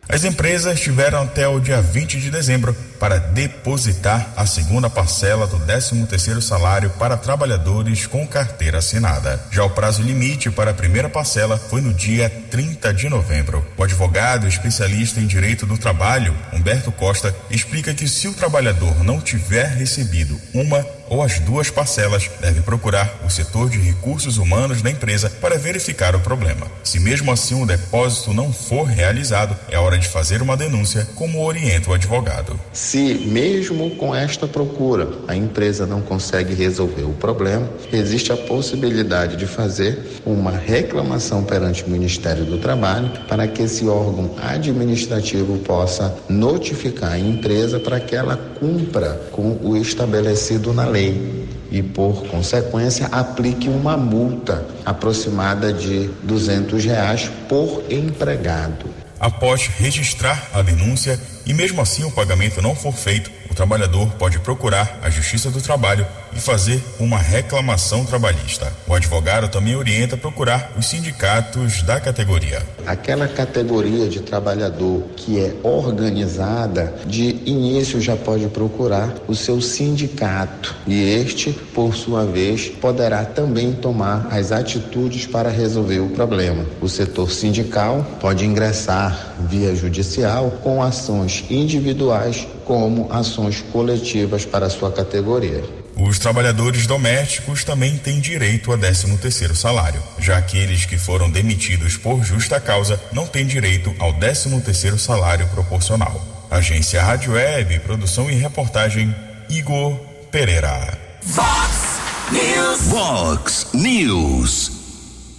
As 0.08 0.26
empresas 0.26 0.82
tiveram 0.82 1.22
até 1.22 1.48
o 1.48 1.62
dia 1.62 1.82
20 1.82 2.20
de 2.20 2.30
dezembro 2.30 2.76
para 3.04 3.20
depositar 3.20 4.32
a 4.34 4.46
segunda 4.46 4.90
parcela 4.90 5.46
do 5.46 5.60
13º 5.60 6.40
salário 6.40 6.90
para 6.92 7.18
trabalhadores 7.18 8.08
com 8.08 8.26
carteira 8.26 8.78
assinada. 8.78 9.44
Já 9.52 9.66
o 9.66 9.70
prazo 9.70 10.02
limite 10.02 10.50
para 10.50 10.72
a 10.72 10.74
primeira 10.74 11.10
parcela 11.10 11.58
foi 11.58 11.82
no 11.82 11.94
dia 11.94 12.30
30 12.50 12.94
de 12.94 13.10
novembro. 13.10 13.68
O 13.76 13.84
advogado 13.84 14.48
especialista 14.48 15.20
em 15.20 15.28
direito 15.28 15.66
do 15.66 15.78
trabalho, 15.78 16.34
Humberto 16.54 16.94
Costa, 16.94 17.36
explica 17.52 17.94
que 17.94 18.08
se 18.08 18.30
o 18.30 18.34
trabalhador 18.34 19.04
não 19.04 19.20
tiver 19.20 19.68
recebido 19.68 20.40
uma 20.54 20.88
ou 21.10 21.22
as 21.22 21.38
duas 21.40 21.70
parcelas, 21.70 22.30
deve 22.40 22.62
procurar 22.62 23.20
o 23.26 23.30
setor 23.30 23.70
de 23.70 23.78
recursos 23.78 24.38
humanos 24.38 24.82
da 24.82 24.90
empresa 24.90 25.30
para 25.30 25.60
verificar 25.60 26.16
o 26.16 26.20
problema. 26.20 26.66
Se 26.84 27.00
mesmo 27.00 27.32
assim 27.32 27.62
o 27.62 27.66
depósito 27.66 28.34
não 28.34 28.52
for 28.52 28.86
realizado, 28.86 29.56
é 29.70 29.78
hora 29.78 29.98
de 29.98 30.08
fazer 30.08 30.42
uma 30.42 30.58
denúncia, 30.58 31.08
como 31.16 31.46
orienta 31.46 31.92
o 31.92 31.94
advogado. 31.94 32.60
Se 32.94 33.16
mesmo 33.26 33.90
com 33.96 34.14
esta 34.14 34.46
procura 34.46 35.10
a 35.28 35.36
empresa 35.36 35.88
não 35.88 36.00
consegue 36.00 36.54
resolver 36.54 37.02
o 37.02 37.14
problema, 37.14 37.68
existe 37.92 38.32
a 38.32 38.38
possibilidade 38.38 39.36
de 39.36 39.48
fazer 39.48 40.22
uma 40.24 40.52
reclamação 40.52 41.44
perante 41.44 41.84
o 41.84 41.90
Ministério 41.90 42.46
do 42.46 42.60
Trabalho 42.60 43.10
para 43.28 43.48
que 43.48 43.64
esse 43.64 43.88
órgão 43.88 44.36
administrativo 44.38 45.58
possa 45.58 46.16
notificar 46.30 47.14
a 47.14 47.18
empresa 47.18 47.80
para 47.80 48.00
que 48.00 48.16
ela 48.16 48.38
cumpra 48.60 49.20
com 49.32 49.58
o 49.64 49.76
estabelecido 49.76 50.72
na 50.72 50.86
lei 50.86 51.48
e, 51.72 51.82
por 51.82 52.28
consequência, 52.28 53.08
aplique 53.08 53.70
uma 53.70 53.98
multa 53.98 54.68
aproximada 54.86 55.74
de 55.74 56.12
200 56.22 56.86
reais 56.86 57.32
por 57.50 57.86
empregado. 57.90 58.86
Após 59.20 59.66
registrar 59.66 60.52
a 60.54 60.62
denúncia 60.62 61.20
e 61.46 61.54
mesmo 61.54 61.82
assim 61.82 62.04
o 62.04 62.12
pagamento 62.12 62.62
não 62.62 62.76
for 62.76 62.94
feito, 62.94 63.30
o 63.50 63.56
trabalhador 63.56 64.08
pode 64.18 64.40
procurar 64.40 65.00
a 65.04 65.10
Justiça 65.10 65.52
do 65.52 65.62
Trabalho 65.62 66.08
e 66.36 66.40
fazer 66.40 66.84
uma 67.00 67.20
reclamação 67.20 68.04
trabalhista. 68.06 68.74
O 68.88 68.96
advogado 68.96 69.48
também 69.50 69.76
orienta 69.76 70.18
procurar 70.18 70.72
os 70.78 70.88
sindicatos 70.88 71.84
da 71.84 72.00
categoria. 72.00 72.64
Aquela 72.88 73.28
categoria 73.28 74.08
de 74.08 74.22
trabalhador 74.22 75.04
que 75.16 75.40
é 75.40 75.54
organizada, 75.62 76.96
de 77.06 77.42
início 77.46 78.02
já 78.02 78.16
pode 78.16 78.48
procurar 78.48 79.14
o 79.28 79.36
seu 79.36 79.62
sindicato 79.62 80.76
e 80.88 81.04
este, 81.04 81.52
por 81.52 81.96
sua 81.96 82.26
vez, 82.26 82.70
poderá 82.70 83.24
também 83.24 83.74
tomar 83.74 84.28
as 84.32 84.52
atitudes 84.52 85.28
para 85.28 85.50
resolver 85.50 86.00
o 86.00 86.10
problema. 86.10 86.66
O 86.82 86.90
setor 86.90 87.32
sindical 87.32 88.06
pode 88.20 88.46
ingressar 88.46 89.36
via 89.48 89.76
judicial 89.76 90.50
com 90.64 90.82
ações 90.82 91.33
individuais 91.50 92.46
como 92.66 93.12
ações 93.12 93.64
coletivas 93.72 94.46
para 94.46 94.66
a 94.66 94.70
sua 94.70 94.92
categoria. 94.92 95.64
Os 95.96 96.18
trabalhadores 96.18 96.88
domésticos 96.88 97.64
também 97.64 97.98
têm 97.98 98.20
direito 98.20 98.72
a 98.72 98.78
13º 98.78 99.56
salário. 99.56 100.02
Já 100.20 100.38
aqueles 100.38 100.86
que 100.86 100.98
foram 100.98 101.30
demitidos 101.30 101.98
por 101.98 102.24
justa 102.24 102.60
causa 102.60 103.00
não 103.12 103.28
têm 103.28 103.46
direito 103.46 103.94
ao 104.00 104.14
13º 104.14 104.98
salário 104.98 105.48
proporcional. 105.50 106.20
Agência 106.50 107.02
Rádio 107.02 107.34
Web, 107.34 107.80
produção 107.80 108.30
e 108.30 108.34
reportagem 108.34 109.16
Igor 109.50 109.96
Pereira. 110.32 110.98
Fox 111.22 112.00
News. 112.32 112.82
Vox 112.88 113.68
News. 113.74 114.72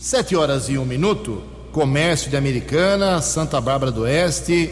7 0.00 0.36
horas 0.36 0.68
e 0.68 0.78
um 0.78 0.84
minuto. 0.84 1.42
Comércio 1.72 2.30
de 2.30 2.36
Americana, 2.36 3.20
Santa 3.20 3.60
Bárbara 3.60 3.90
do 3.90 4.02
Oeste, 4.02 4.70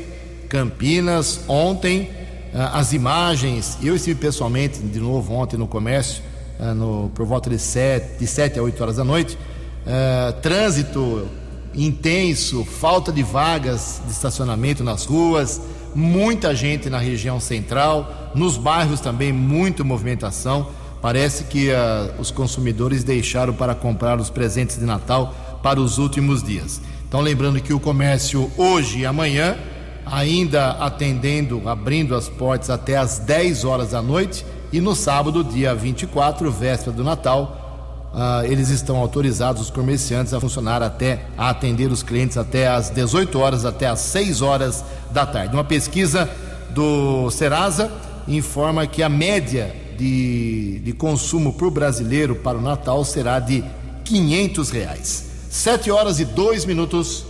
Campinas, 0.53 1.41
ontem 1.49 2.11
ah, 2.53 2.79
as 2.79 2.93
imagens, 2.93 3.79
eu 3.83 3.97
estive 3.97 4.21
pessoalmente 4.21 4.81
de 4.81 5.01
novo 5.01 5.33
ontem 5.33 5.57
no 5.57 5.67
comércio, 5.67 6.23
ah, 6.61 6.75
no, 6.75 7.11
por 7.15 7.25
volta 7.25 7.49
de 7.49 7.59
7, 7.59 8.19
de 8.19 8.27
7 8.27 8.59
a 8.59 8.63
8 8.63 8.83
horas 8.83 8.97
da 8.97 9.05
noite. 9.05 9.39
Ah, 9.87 10.35
trânsito 10.43 11.27
intenso, 11.75 12.67
falta 12.67 13.11
de 13.11 13.23
vagas 13.23 14.03
de 14.05 14.13
estacionamento 14.13 14.85
nas 14.85 15.07
ruas, 15.07 15.59
muita 15.95 16.55
gente 16.55 16.91
na 16.91 16.99
região 16.99 17.41
central, 17.41 18.31
nos 18.35 18.59
bairros 18.59 19.01
também, 19.01 19.33
muita 19.33 19.83
movimentação. 19.83 20.69
Parece 21.01 21.45
que 21.45 21.71
os 22.19 22.31
consumidores 22.31 23.03
deixaram 23.03 23.55
para 23.55 23.75
comprar 23.75 24.21
os 24.21 24.29
presentes 24.29 24.79
de 24.79 24.85
Natal 24.85 25.35
para 25.63 25.81
os 25.81 25.97
últimos 25.97 26.43
dias. 26.43 26.79
Então, 27.09 27.23
lembrando 27.23 27.59
que 27.59 27.73
o 27.73 27.81
comércio 27.81 28.53
hoje 28.59 28.99
e 28.99 29.07
amanhã 29.07 29.57
ainda 30.05 30.73
atendendo, 30.73 31.69
abrindo 31.69 32.15
as 32.15 32.29
portas 32.29 32.71
até 32.71 32.97
às 32.97 33.19
10 33.19 33.65
horas 33.65 33.91
da 33.91 34.03
noite. 34.03 34.45
E 34.73 34.81
no 34.81 34.95
sábado, 34.95 35.45
dia 35.45 35.75
24, 35.75 36.51
véspera 36.51 36.93
do 36.93 37.05
Natal, 37.05 38.11
uh, 38.15 38.45
eles 38.45 38.69
estão 38.69 38.97
autorizados, 38.97 39.63
os 39.63 39.71
comerciantes, 39.71 40.33
a 40.33 40.41
funcionar 40.41 40.83
até, 40.83 41.27
a 41.37 41.51
atender 41.51 41.91
os 41.91 42.03
clientes 42.03 42.37
até 42.37 42.69
às 42.69 42.91
18 42.91 43.39
horas, 43.39 43.65
até 43.65 43.87
às 43.87 44.01
6 44.01 44.43
horas 44.43 44.85
da 45.11 45.27
tarde. 45.27 45.55
Uma 45.55 45.65
pesquisa 45.65 46.29
do 46.71 47.31
Serasa 47.31 47.93
informa 48.27 48.87
que 48.87 49.03
a 49.03 49.09
média 49.09 49.75
de, 49.99 50.81
de 50.81 50.93
consumo 50.93 51.53
para 51.53 51.67
o 51.67 51.71
brasileiro 51.71 52.37
para 52.37 52.59
o 52.59 52.63
Natal 52.63 53.05
será 53.05 53.39
de 53.39 53.63
500 54.05 54.71
reais. 54.71 55.25
7 55.51 55.91
horas 55.91 56.19
e 56.19 56.25
2 56.25 56.65
minutos. 56.65 57.27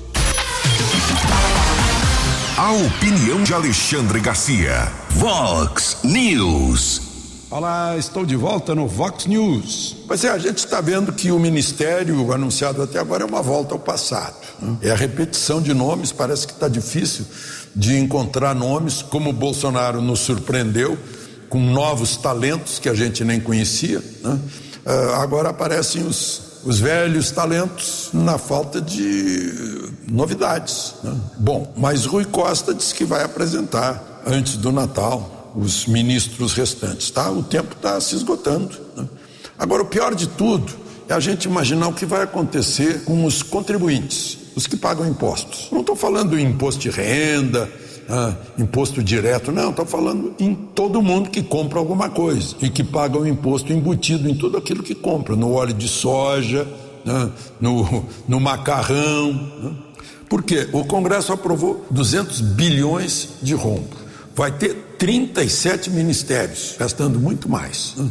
A 2.63 2.71
opinião 2.71 3.43
de 3.43 3.53
Alexandre 3.53 4.21
Garcia. 4.21 4.89
Vox 5.11 5.97
News. 6.05 7.03
Olá, 7.51 7.97
estou 7.99 8.25
de 8.25 8.37
volta 8.37 8.73
no 8.73 8.87
Vox 8.87 9.27
News. 9.27 9.97
Pois 10.07 10.23
é, 10.23 10.29
a 10.29 10.39
gente 10.39 10.59
está 10.59 10.81
vendo 10.81 11.13
que 11.13 11.33
o 11.33 11.41
ministério 11.41 12.33
anunciado 12.33 12.81
até 12.81 13.01
agora 13.01 13.25
é 13.25 13.27
uma 13.27 13.43
volta 13.43 13.75
ao 13.75 13.81
passado. 13.81 14.37
Né? 14.61 14.77
É 14.83 14.91
a 14.93 14.95
repetição 14.95 15.61
de 15.61 15.75
nomes, 15.75 16.13
parece 16.13 16.47
que 16.47 16.53
está 16.53 16.69
difícil 16.69 17.27
de 17.75 17.99
encontrar 17.99 18.55
nomes, 18.55 19.03
como 19.03 19.31
o 19.31 19.33
Bolsonaro 19.33 20.01
nos 20.01 20.21
surpreendeu 20.21 20.97
com 21.49 21.59
novos 21.59 22.17
talentos 22.17 22.79
que 22.79 22.89
a 22.89 22.95
gente 22.95 23.25
nem 23.25 23.41
conhecia. 23.41 24.01
Né? 24.23 24.39
Uh, 24.87 25.15
agora 25.15 25.49
aparecem 25.49 26.07
os 26.07 26.52
os 26.65 26.79
velhos 26.79 27.31
talentos 27.31 28.11
na 28.13 28.39
falta 28.39 28.81
de 28.81 29.93
novidades. 30.09 30.95
Né? 31.03 31.15
Bom, 31.39 31.73
mas 31.77 32.05
Rui 32.05 32.25
Costa 32.25 32.75
disse 32.75 32.95
que 32.95 33.05
vai 33.05 33.25
apresentar 33.25 34.23
antes 34.27 34.57
do 34.57 34.71
Natal 34.71 35.53
os 35.55 35.87
ministros 35.87 36.55
restantes, 36.55 37.11
tá? 37.11 37.31
O 37.31 37.43
tempo 37.43 37.75
está 37.77 38.01
se 38.01 38.15
esgotando. 38.15 38.79
Né? 38.97 39.07
Agora, 39.59 39.83
o 39.83 39.87
pior 39.87 40.15
de 40.15 40.29
tudo 40.29 40.73
é 41.09 41.15
a 41.15 41.21
gente 41.21 41.45
imaginar 41.45 41.89
o 41.89 41.93
que 41.93 42.07
vai 42.07 42.23
acontecer 42.23 43.05
com 43.05 43.25
os 43.25 43.43
contribuintes, 43.43 44.39
os 44.55 44.67
que 44.67 44.77
pagam 44.77 45.07
impostos. 45.07 45.69
Não 45.71 45.81
estou 45.81 45.97
falando 45.97 46.39
em 46.39 46.47
imposto 46.47 46.81
de 46.81 46.91
renda, 46.91 47.71
ah, 48.09 48.35
imposto 48.59 49.03
direto, 49.03 49.53
não, 49.53 49.71
estou 49.71 49.87
falando 49.87 50.35
em 50.39 50.55
todo 50.55 51.01
mundo 51.03 51.31
que 51.31 51.43
compra 51.43 51.79
alguma 51.79 52.11
coisa 52.11 52.55
e 52.61 52.69
que 52.69 52.83
paga 52.85 53.19
o 53.19 53.27
imposto 53.27 53.73
embutido 53.73 54.29
em 54.29 54.35
tudo 54.35 54.57
aquilo 54.57 54.83
que 54.83 54.95
compra, 54.95 55.37
no 55.37 55.53
óleo 55.53 55.75
de 55.75 55.89
soja, 55.89 56.67
né, 57.05 57.31
no, 57.61 58.05
no 58.29 58.41
macarrão. 58.41 59.33
Né? 59.33 59.73
Por 60.29 60.43
quê? 60.43 60.69
O 60.73 60.85
Congresso 60.85 61.33
aprovou 61.33 61.85
200 61.91 62.41
bilhões 62.41 63.29
de 63.43 63.55
rombo. 63.55 63.97
Vai 64.35 64.51
ter 64.51 64.95
37 64.99 65.91
ministérios, 65.91 66.75
gastando 66.79 67.21
muito 67.21 67.49
mais. 67.49 67.95
Né? 67.97 68.09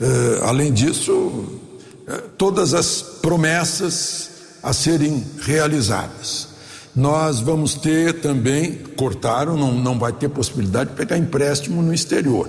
Eh, 0.00 0.40
além 0.42 0.72
disso, 0.72 1.60
eh, 2.06 2.22
todas 2.36 2.74
as 2.74 3.02
promessas 3.02 4.30
a 4.62 4.72
serem 4.72 5.24
realizadas. 5.40 6.53
Nós 6.94 7.40
vamos 7.40 7.74
ter 7.74 8.20
também, 8.20 8.78
cortaram, 8.96 9.56
não, 9.56 9.74
não 9.74 9.98
vai 9.98 10.12
ter 10.12 10.28
possibilidade 10.28 10.90
de 10.90 10.96
pegar 10.96 11.18
empréstimo 11.18 11.82
no 11.82 11.92
exterior. 11.92 12.48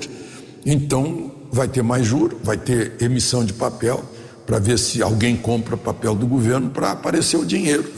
Então, 0.63 1.31
vai 1.51 1.67
ter 1.67 1.81
mais 1.81 2.05
juro, 2.05 2.39
vai 2.43 2.57
ter 2.57 2.93
emissão 3.01 3.43
de 3.43 3.53
papel 3.53 4.03
para 4.45 4.59
ver 4.59 4.77
se 4.77 5.01
alguém 5.01 5.35
compra 5.35 5.75
papel 5.75 6.13
do 6.13 6.27
governo 6.27 6.69
para 6.69 6.91
aparecer 6.91 7.37
o 7.37 7.45
dinheiro. 7.45 7.91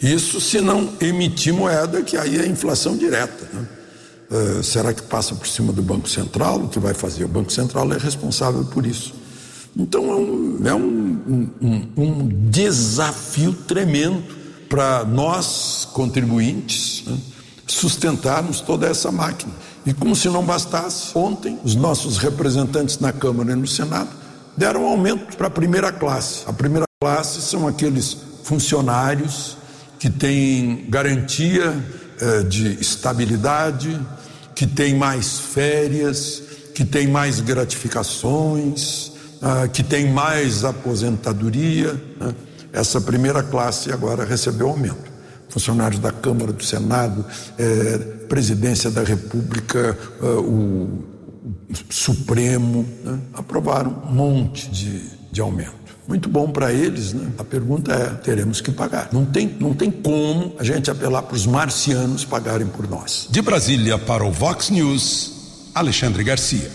Isso 0.00 0.40
se 0.40 0.60
não 0.60 0.92
emitir 1.00 1.52
moeda, 1.52 2.02
que 2.02 2.16
aí 2.16 2.38
é 2.38 2.46
inflação 2.46 2.96
direta. 2.96 3.48
Né? 3.52 3.66
Uh, 4.30 4.62
será 4.62 4.92
que 4.92 5.02
passa 5.02 5.34
por 5.34 5.48
cima 5.48 5.72
do 5.72 5.82
Banco 5.82 6.08
Central? 6.08 6.60
O 6.60 6.68
que 6.68 6.78
vai 6.78 6.94
fazer? 6.94 7.24
O 7.24 7.28
Banco 7.28 7.52
Central 7.52 7.92
é 7.92 7.98
responsável 7.98 8.64
por 8.66 8.86
isso. 8.86 9.14
Então 9.76 10.04
é 10.10 10.14
um, 10.14 10.60
é 10.66 10.74
um, 10.74 11.50
um, 11.60 11.88
um 11.96 12.28
desafio 12.48 13.52
tremendo 13.52 14.37
para 14.68 15.04
nós, 15.04 15.88
contribuintes, 15.92 17.04
né, 17.06 17.16
sustentarmos 17.66 18.60
toda 18.60 18.86
essa 18.86 19.10
máquina. 19.10 19.52
E 19.86 19.94
como 19.94 20.14
se 20.14 20.28
não 20.28 20.44
bastasse, 20.44 21.16
ontem 21.16 21.58
os 21.64 21.74
nossos 21.74 22.18
representantes 22.18 22.98
na 22.98 23.12
Câmara 23.12 23.52
e 23.52 23.54
no 23.54 23.66
Senado 23.66 24.10
deram 24.56 24.82
um 24.84 24.88
aumento 24.88 25.36
para 25.36 25.46
a 25.46 25.50
primeira 25.50 25.92
classe. 25.92 26.42
A 26.46 26.52
primeira 26.52 26.84
classe 27.00 27.40
são 27.40 27.66
aqueles 27.66 28.16
funcionários 28.42 29.56
que 29.98 30.10
têm 30.10 30.86
garantia 30.88 31.74
eh, 32.20 32.42
de 32.42 32.80
estabilidade, 32.80 33.98
que 34.54 34.66
têm 34.66 34.94
mais 34.96 35.38
férias, 35.38 36.42
que 36.74 36.84
têm 36.84 37.06
mais 37.06 37.40
gratificações, 37.40 39.12
ah, 39.40 39.68
que 39.68 39.82
têm 39.82 40.12
mais 40.12 40.64
aposentadoria. 40.64 41.92
Né? 42.20 42.34
Essa 42.78 43.00
primeira 43.00 43.42
classe 43.42 43.90
agora 43.90 44.24
recebeu 44.24 44.68
aumento. 44.68 45.10
Funcionários 45.48 46.00
da 46.00 46.12
Câmara, 46.12 46.52
do 46.52 46.62
Senado, 46.62 47.24
eh, 47.58 47.98
Presidência 48.28 48.88
da 48.88 49.02
República, 49.02 49.98
eh, 50.22 50.24
o 50.24 50.88
Supremo, 51.90 52.86
né? 53.04 53.18
aprovaram 53.34 54.00
um 54.08 54.14
monte 54.14 54.70
de, 54.70 55.02
de 55.32 55.40
aumento. 55.40 55.74
Muito 56.06 56.28
bom 56.28 56.50
para 56.50 56.72
eles, 56.72 57.12
né? 57.12 57.28
A 57.36 57.42
pergunta 57.42 57.92
é: 57.92 58.10
teremos 58.22 58.60
que 58.60 58.70
pagar. 58.70 59.08
Não 59.12 59.24
tem, 59.24 59.56
não 59.58 59.74
tem 59.74 59.90
como 59.90 60.54
a 60.56 60.62
gente 60.62 60.88
apelar 60.88 61.22
para 61.22 61.34
os 61.34 61.46
marcianos 61.46 62.24
pagarem 62.24 62.68
por 62.68 62.88
nós. 62.88 63.26
De 63.28 63.42
Brasília 63.42 63.98
para 63.98 64.24
o 64.24 64.30
Vox 64.30 64.70
News, 64.70 65.70
Alexandre 65.74 66.22
Garcia. 66.22 66.70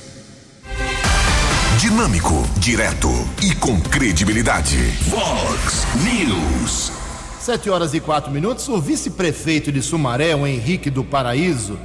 Dinâmico, 1.83 2.47
direto 2.59 3.09
e 3.41 3.53
com 3.55 3.77
credibilidade. 3.77 4.77
Vox 5.09 5.85
News. 6.01 6.93
Sete 7.41 7.69
horas 7.69 7.93
e 7.93 7.99
quatro 7.99 8.31
minutos. 8.31 8.69
O 8.69 8.79
vice-prefeito 8.79 9.69
de 9.69 9.81
Sumaré, 9.81 10.33
o 10.33 10.47
Henrique 10.47 10.89
do 10.89 11.03
Paraíso, 11.03 11.77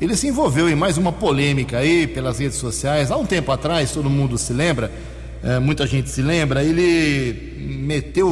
ele 0.00 0.16
se 0.16 0.26
envolveu 0.26 0.70
em 0.70 0.74
mais 0.74 0.96
uma 0.96 1.12
polêmica 1.12 1.76
aí 1.76 2.06
pelas 2.06 2.38
redes 2.38 2.56
sociais. 2.56 3.10
Há 3.10 3.16
um 3.18 3.26
tempo 3.26 3.52
atrás, 3.52 3.92
todo 3.92 4.08
mundo 4.08 4.38
se 4.38 4.54
lembra, 4.54 4.90
é, 5.44 5.58
muita 5.58 5.86
gente 5.86 6.08
se 6.08 6.22
lembra, 6.22 6.64
ele 6.64 7.78
meteu 7.78 8.30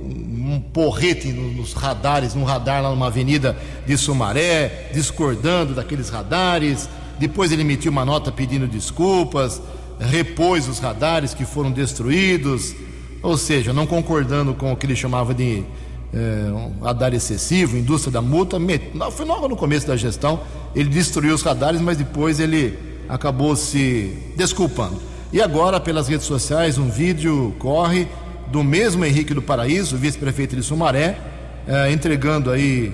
um 0.00 0.58
porrete 0.72 1.28
nos 1.28 1.74
radares, 1.74 2.34
num 2.34 2.44
radar 2.44 2.82
lá 2.82 2.88
numa 2.88 3.08
avenida 3.08 3.54
de 3.86 3.98
Sumaré, 3.98 4.88
discordando 4.94 5.74
daqueles 5.74 6.08
radares. 6.08 6.88
Depois 7.18 7.52
ele 7.52 7.60
emitiu 7.60 7.92
uma 7.92 8.06
nota 8.06 8.32
pedindo 8.32 8.66
desculpas, 8.66 9.60
repôs 10.04 10.68
os 10.68 10.78
radares 10.78 11.34
que 11.34 11.44
foram 11.44 11.70
destruídos, 11.70 12.74
ou 13.22 13.36
seja, 13.36 13.72
não 13.72 13.86
concordando 13.86 14.54
com 14.54 14.72
o 14.72 14.76
que 14.76 14.86
ele 14.86 14.96
chamava 14.96 15.34
de 15.34 15.64
é, 16.12 16.52
um 16.52 16.84
radar 16.84 17.12
excessivo, 17.14 17.76
indústria 17.76 18.12
da 18.12 18.22
multa. 18.22 18.58
Met... 18.58 18.92
Foi 19.12 19.24
logo 19.24 19.48
no 19.48 19.56
começo 19.56 19.86
da 19.86 19.96
gestão, 19.96 20.40
ele 20.74 20.88
destruiu 20.88 21.34
os 21.34 21.42
radares, 21.42 21.80
mas 21.80 21.96
depois 21.96 22.38
ele 22.38 22.78
acabou 23.08 23.56
se 23.56 24.16
desculpando. 24.36 25.00
E 25.32 25.40
agora, 25.42 25.80
pelas 25.80 26.06
redes 26.08 26.26
sociais, 26.26 26.78
um 26.78 26.88
vídeo 26.88 27.54
corre 27.58 28.06
do 28.52 28.62
mesmo 28.62 29.04
Henrique 29.04 29.34
do 29.34 29.42
Paraíso, 29.42 29.96
vice-prefeito 29.96 30.54
de 30.54 30.62
Sumaré, 30.62 31.18
eh, 31.66 31.92
entregando 31.92 32.50
aí. 32.50 32.92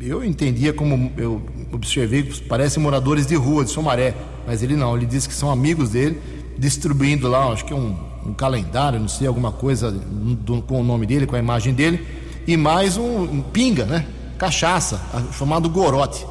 Eu 0.00 0.24
entendia 0.24 0.72
como 0.72 1.12
eu 1.16 1.42
observei, 1.72 2.22
parece 2.48 2.78
moradores 2.78 3.26
de 3.26 3.34
rua 3.34 3.64
de 3.64 3.70
Sumaré, 3.70 4.14
mas 4.46 4.62
ele 4.62 4.76
não, 4.76 4.96
ele 4.96 5.06
disse 5.06 5.28
que 5.28 5.34
são 5.34 5.50
amigos 5.50 5.90
dele, 5.90 6.20
distribuindo 6.58 7.28
lá, 7.28 7.46
acho 7.46 7.64
que 7.64 7.74
um, 7.74 7.96
um 8.24 8.34
calendário, 8.34 9.00
não 9.00 9.08
sei, 9.08 9.26
alguma 9.26 9.50
coisa 9.50 9.90
do, 9.90 10.62
com 10.62 10.80
o 10.80 10.84
nome 10.84 11.06
dele, 11.06 11.26
com 11.26 11.34
a 11.34 11.38
imagem 11.38 11.72
dele, 11.72 12.06
e 12.46 12.56
mais 12.56 12.96
um, 12.96 13.22
um 13.22 13.42
pinga, 13.42 13.84
né? 13.84 14.06
Cachaça, 14.38 15.00
chamado 15.38 15.68
Gorote, 15.68 16.26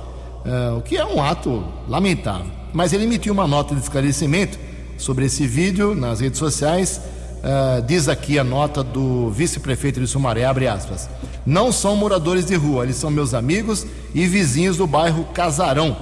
eh, 0.45 0.71
o 0.77 0.82
que 0.82 0.97
é 0.97 1.06
um 1.06 1.23
ato 1.23 1.63
lamentável. 1.88 2.51
Mas 2.73 2.91
ele 2.91 3.06
emitiu 3.06 3.34
uma 3.34 3.47
nota 3.47 3.73
de 3.73 3.82
esclarecimento 3.82 4.60
sobre 4.97 5.25
esse 5.25 5.47
vídeo 5.47 5.95
nas 5.95 6.19
redes 6.19 6.38
sociais. 6.38 7.01
Uh, 7.41 7.82
diz 7.82 8.08
aqui 8.08 8.38
a 8.38 8.43
nota 8.43 8.84
do 8.84 9.32
vice-prefeito 9.32 9.99
de 9.99 10.06
Sumaré, 10.06 10.45
abre 10.45 10.67
aspas. 10.67 11.10
Não 11.43 11.71
são 11.71 11.95
moradores 11.95 12.45
de 12.45 12.56
rua, 12.56 12.84
eles 12.84 12.97
são 12.97 13.10
meus 13.10 13.34
amigos 13.34 13.88
e 14.13 14.26
vizinhos 14.26 14.78
do 14.78 14.88
bairro 14.88 15.26
Casarão. 15.34 15.95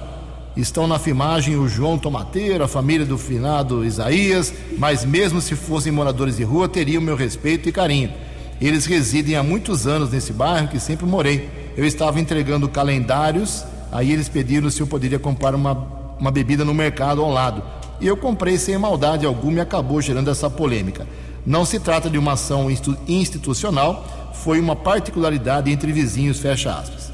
Estão 0.56 0.88
na 0.88 1.00
filmagem 1.00 1.56
o 1.56 1.68
João 1.68 1.98
Tomateiro, 1.98 2.64
a 2.64 2.68
família 2.68 3.06
do 3.06 3.18
finado 3.18 3.86
Isaías, 3.86 4.54
mas 4.78 5.06
mesmo 5.06 5.40
se 5.40 5.56
fossem 5.56 5.92
moradores 5.92 6.38
de 6.38 6.44
rua, 6.44 6.68
teriam 6.68 7.02
meu 7.02 7.16
respeito 7.16 7.70
e 7.70 7.72
carinho. 7.72 8.12
Eles 8.60 8.86
residem 8.86 9.36
há 9.36 9.44
muitos 9.44 9.88
anos 9.88 10.12
nesse 10.12 10.34
bairro 10.34 10.68
que 10.68 10.80
sempre 10.80 11.06
morei. 11.06 11.50
Eu 11.78 11.86
estava 11.86 12.20
entregando 12.20 12.68
calendários, 12.68 13.64
aí 13.92 14.12
eles 14.12 14.28
pediram 14.28 14.70
se 14.70 14.82
eu 14.82 14.88
poderia 14.88 15.20
comprar 15.20 15.56
uma, 15.56 15.72
uma 16.20 16.32
bebida 16.32 16.66
no 16.66 16.74
mercado 16.74 17.22
ao 17.22 17.32
lado 17.32 17.64
e 18.02 18.08
eu 18.08 18.16
comprei 18.16 18.58
sem 18.58 18.78
maldade 18.78 19.26
alguma 19.26 19.58
e 19.58 19.62
acabou 19.62 20.02
gerando 20.02 20.30
essa 20.30 20.50
polêmica. 20.50 21.08
Não 21.46 21.66
se 21.66 21.80
trata 21.80 22.10
de 22.10 22.18
uma 22.18 22.34
ação 22.34 22.68
institucional, 23.08 24.32
foi 24.34 24.60
uma 24.60 24.76
particularidade 24.76 25.72
entre 25.72 25.92
vizinhos, 25.92 26.40
fecha 26.40 26.74
aspas. 26.74 27.09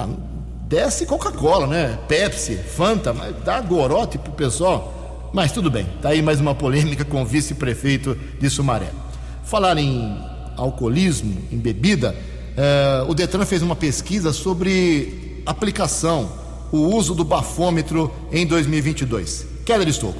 Ah, 0.00 0.08
desce 0.66 1.04
Coca-Cola, 1.04 1.66
né? 1.66 1.98
Pepsi, 2.08 2.56
Fanta, 2.56 3.12
mas 3.12 3.34
dá 3.44 3.60
gorote 3.60 4.16
pro 4.16 4.32
pessoal. 4.32 5.30
Mas 5.32 5.52
tudo 5.52 5.70
bem, 5.70 5.86
tá 6.00 6.08
aí 6.08 6.22
mais 6.22 6.40
uma 6.40 6.54
polêmica 6.54 7.04
com 7.04 7.22
o 7.22 7.26
vice-prefeito 7.26 8.16
de 8.38 8.48
Sumaré. 8.48 8.90
Falar 9.44 9.76
em 9.76 10.18
alcoolismo, 10.56 11.36
em 11.52 11.58
bebida, 11.58 12.16
eh, 12.56 13.04
o 13.06 13.14
Detran 13.14 13.44
fez 13.44 13.62
uma 13.62 13.76
pesquisa 13.76 14.32
sobre 14.32 15.42
aplicação, 15.44 16.32
o 16.72 16.78
uso 16.78 17.14
do 17.14 17.24
bafômetro 17.24 18.10
em 18.32 18.46
2022. 18.46 19.46
Keller 19.66 19.88
Estouco. 19.88 20.18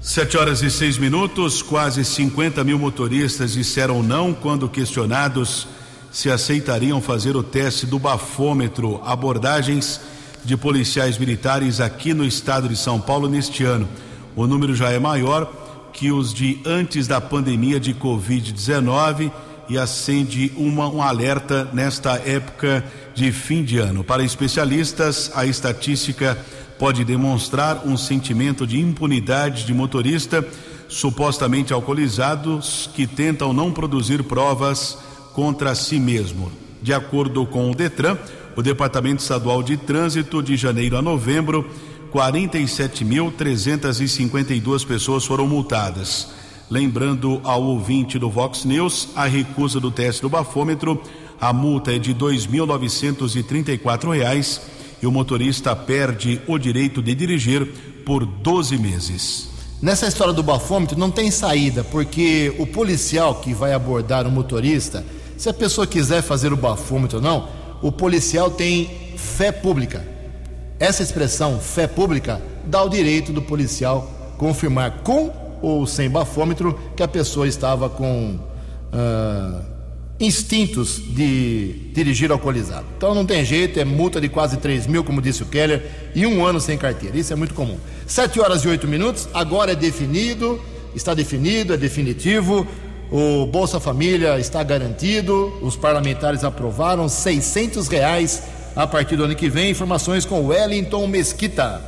Sete 0.00 0.36
horas 0.36 0.62
e 0.62 0.70
seis 0.70 0.98
minutos, 0.98 1.62
quase 1.62 2.04
50 2.04 2.64
mil 2.64 2.78
motoristas 2.78 3.52
disseram 3.52 4.02
não 4.02 4.34
quando 4.34 4.68
questionados 4.68 5.68
se 6.10 6.30
aceitariam 6.30 7.00
fazer 7.00 7.36
o 7.36 7.42
teste 7.42 7.86
do 7.86 7.98
bafômetro, 7.98 9.00
abordagens 9.04 10.00
de 10.44 10.56
policiais 10.56 11.18
militares 11.18 11.80
aqui 11.80 12.14
no 12.14 12.24
estado 12.24 12.68
de 12.68 12.76
São 12.76 13.00
Paulo 13.00 13.28
neste 13.28 13.64
ano. 13.64 13.88
O 14.34 14.46
número 14.46 14.74
já 14.74 14.90
é 14.90 14.98
maior 14.98 15.52
que 15.92 16.12
os 16.12 16.32
de 16.32 16.60
antes 16.64 17.06
da 17.06 17.20
pandemia 17.20 17.80
de 17.80 17.92
Covid-19 17.92 19.30
e 19.68 19.76
acende 19.76 20.52
uma, 20.56 20.88
um 20.88 21.02
alerta 21.02 21.68
nesta 21.72 22.14
época 22.14 22.84
de 23.14 23.30
fim 23.32 23.62
de 23.62 23.78
ano. 23.78 24.02
Para 24.02 24.22
especialistas, 24.22 25.30
a 25.34 25.44
estatística 25.44 26.38
pode 26.78 27.04
demonstrar 27.04 27.82
um 27.84 27.96
sentimento 27.96 28.66
de 28.66 28.78
impunidade 28.78 29.66
de 29.66 29.74
motorista 29.74 30.46
supostamente 30.88 31.72
alcoolizados 31.72 32.88
que 32.94 33.06
tentam 33.06 33.52
não 33.52 33.70
produzir 33.72 34.22
provas 34.22 34.96
contra 35.38 35.72
si 35.76 36.00
mesmo. 36.00 36.50
De 36.82 36.92
acordo 36.92 37.46
com 37.46 37.70
o 37.70 37.74
Detran, 37.74 38.18
o 38.56 38.62
Departamento 38.62 39.22
Estadual 39.22 39.62
de 39.62 39.76
Trânsito, 39.76 40.42
de 40.42 40.56
janeiro 40.56 40.96
a 40.96 41.02
novembro, 41.02 41.70
47.352 42.12 44.84
pessoas 44.84 45.24
foram 45.24 45.46
multadas. 45.46 46.32
Lembrando 46.68 47.40
ao 47.44 47.62
ouvinte 47.62 48.18
do 48.18 48.28
Vox 48.28 48.64
News, 48.64 49.10
a 49.14 49.26
recusa 49.26 49.78
do 49.78 49.92
teste 49.92 50.22
do 50.22 50.28
bafômetro, 50.28 51.00
a 51.40 51.52
multa 51.52 51.94
é 51.94 52.00
de 52.00 52.10
R$ 52.10 52.18
2.934 52.18 54.60
e 55.00 55.06
o 55.06 55.12
motorista 55.12 55.76
perde 55.76 56.40
o 56.48 56.58
direito 56.58 57.00
de 57.00 57.14
dirigir 57.14 57.64
por 58.04 58.26
12 58.26 58.76
meses. 58.76 59.46
Nessa 59.80 60.08
história 60.08 60.34
do 60.34 60.42
bafômetro 60.42 60.98
não 60.98 61.12
tem 61.12 61.30
saída, 61.30 61.84
porque 61.84 62.52
o 62.58 62.66
policial 62.66 63.36
que 63.36 63.54
vai 63.54 63.72
abordar 63.72 64.26
o 64.26 64.32
motorista, 64.32 65.06
se 65.38 65.48
a 65.48 65.54
pessoa 65.54 65.86
quiser 65.86 66.20
fazer 66.20 66.52
o 66.52 66.56
bafômetro 66.56 67.18
ou 67.18 67.22
não, 67.22 67.48
o 67.80 67.92
policial 67.92 68.50
tem 68.50 69.14
fé 69.16 69.52
pública. 69.52 70.04
Essa 70.80 71.02
expressão, 71.02 71.60
fé 71.60 71.86
pública, 71.86 72.42
dá 72.64 72.82
o 72.82 72.88
direito 72.88 73.32
do 73.32 73.40
policial 73.40 74.34
confirmar 74.36 75.02
com 75.04 75.32
ou 75.62 75.86
sem 75.86 76.10
bafômetro 76.10 76.78
que 76.96 77.02
a 77.02 77.08
pessoa 77.08 77.46
estava 77.46 77.88
com 77.88 78.36
uh, 78.92 79.64
instintos 80.18 81.00
de 81.14 81.90
dirigir 81.92 82.32
alcoolizado. 82.32 82.86
Então 82.96 83.14
não 83.14 83.24
tem 83.24 83.44
jeito, 83.44 83.78
é 83.78 83.84
multa 83.84 84.20
de 84.20 84.28
quase 84.28 84.56
3 84.56 84.88
mil, 84.88 85.04
como 85.04 85.22
disse 85.22 85.44
o 85.44 85.46
Keller, 85.46 86.10
e 86.16 86.26
um 86.26 86.44
ano 86.44 86.60
sem 86.60 86.76
carteira. 86.76 87.16
Isso 87.16 87.32
é 87.32 87.36
muito 87.36 87.54
comum. 87.54 87.78
7 88.06 88.40
horas 88.40 88.64
e 88.64 88.68
8 88.68 88.88
minutos, 88.88 89.28
agora 89.32 89.70
é 89.70 89.76
definido, 89.76 90.60
está 90.96 91.14
definido, 91.14 91.74
é 91.74 91.76
definitivo. 91.76 92.66
O 93.10 93.46
Bolsa 93.46 93.80
Família 93.80 94.38
está 94.38 94.62
garantido, 94.62 95.58
os 95.62 95.76
parlamentares 95.76 96.44
aprovaram 96.44 97.08
600 97.08 97.88
reais 97.88 98.42
a 98.76 98.86
partir 98.86 99.16
do 99.16 99.24
ano 99.24 99.34
que 99.34 99.48
vem. 99.48 99.70
Informações 99.70 100.26
com 100.26 100.46
Wellington 100.46 101.06
Mesquita. 101.06 101.82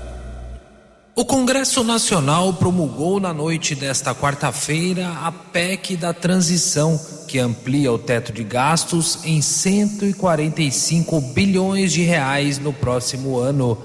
O 1.15 1.23
Congresso 1.25 1.85
Nacional 1.85 2.55
promulgou 2.55 3.21
na 3.21 3.35
noite 3.35 3.75
desta 3.75 4.15
quarta-feira 4.15 5.11
a 5.23 5.31
PEC 5.31 5.95
da 5.95 6.15
transição, 6.15 6.99
que 7.29 7.39
amplia 7.39 7.93
o 7.93 7.99
teto 7.99 8.33
de 8.33 8.43
gastos 8.43 9.19
em 9.23 9.43
145 9.43 11.21
bilhões 11.21 11.93
de 11.93 12.03
reais 12.03 12.59
no 12.59 12.73
próximo 12.73 13.39
ano. 13.39 13.77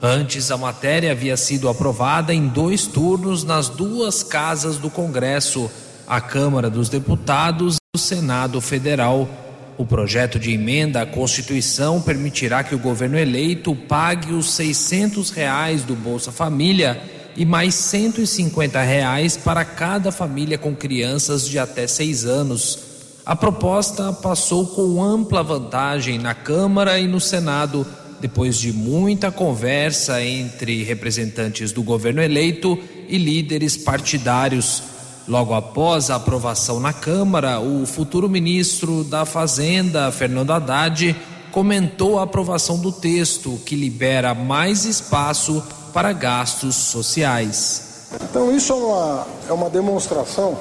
Antes, 0.00 0.52
a 0.52 0.56
matéria 0.56 1.10
havia 1.10 1.36
sido 1.36 1.68
aprovada 1.68 2.32
em 2.32 2.46
dois 2.46 2.86
turnos 2.86 3.42
nas 3.42 3.68
duas 3.68 4.22
casas 4.22 4.76
do 4.76 4.88
Congresso 4.88 5.68
a 6.06 6.20
Câmara 6.20 6.68
dos 6.68 6.88
Deputados 6.88 7.76
e 7.76 7.96
o 7.96 7.98
Senado 7.98 8.60
Federal. 8.60 9.28
O 9.76 9.84
projeto 9.84 10.38
de 10.38 10.52
emenda 10.52 11.02
à 11.02 11.06
Constituição 11.06 12.00
permitirá 12.00 12.62
que 12.62 12.74
o 12.74 12.78
governo 12.78 13.18
eleito 13.18 13.74
pague 13.74 14.32
os 14.32 14.52
600 14.52 15.30
reais 15.30 15.82
do 15.82 15.96
Bolsa 15.96 16.30
Família 16.30 17.00
e 17.36 17.44
mais 17.44 17.74
150 17.74 18.80
reais 18.82 19.36
para 19.36 19.64
cada 19.64 20.12
família 20.12 20.56
com 20.56 20.74
crianças 20.74 21.48
de 21.48 21.58
até 21.58 21.86
seis 21.86 22.24
anos. 22.24 22.78
A 23.26 23.34
proposta 23.34 24.12
passou 24.12 24.66
com 24.66 25.02
ampla 25.02 25.42
vantagem 25.42 26.18
na 26.18 26.34
Câmara 26.34 26.98
e 26.98 27.08
no 27.08 27.20
Senado, 27.20 27.86
depois 28.20 28.58
de 28.58 28.72
muita 28.72 29.32
conversa 29.32 30.22
entre 30.22 30.84
representantes 30.84 31.72
do 31.72 31.82
governo 31.82 32.22
eleito 32.22 32.78
e 33.08 33.18
líderes 33.18 33.76
partidários. 33.76 34.93
Logo 35.26 35.54
após 35.54 36.10
a 36.10 36.16
aprovação 36.16 36.78
na 36.78 36.92
Câmara, 36.92 37.58
o 37.58 37.86
futuro 37.86 38.28
ministro 38.28 39.02
da 39.04 39.24
Fazenda, 39.24 40.12
Fernando 40.12 40.52
Haddad, 40.52 41.16
comentou 41.50 42.18
a 42.18 42.24
aprovação 42.24 42.78
do 42.78 42.92
texto, 42.92 43.58
que 43.64 43.74
libera 43.74 44.34
mais 44.34 44.84
espaço 44.84 45.62
para 45.94 46.12
gastos 46.12 46.74
sociais. 46.74 48.08
Então, 48.22 48.54
isso 48.54 48.72
é 48.72 48.76
uma, 48.76 49.26
é 49.48 49.52
uma 49.52 49.70
demonstração 49.70 50.58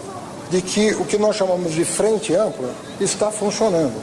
de 0.50 0.62
que 0.62 0.94
o 0.94 1.04
que 1.04 1.18
nós 1.18 1.36
chamamos 1.36 1.74
de 1.74 1.84
frente 1.84 2.34
ampla 2.34 2.74
está 3.02 3.32
funcionando. 3.32 4.00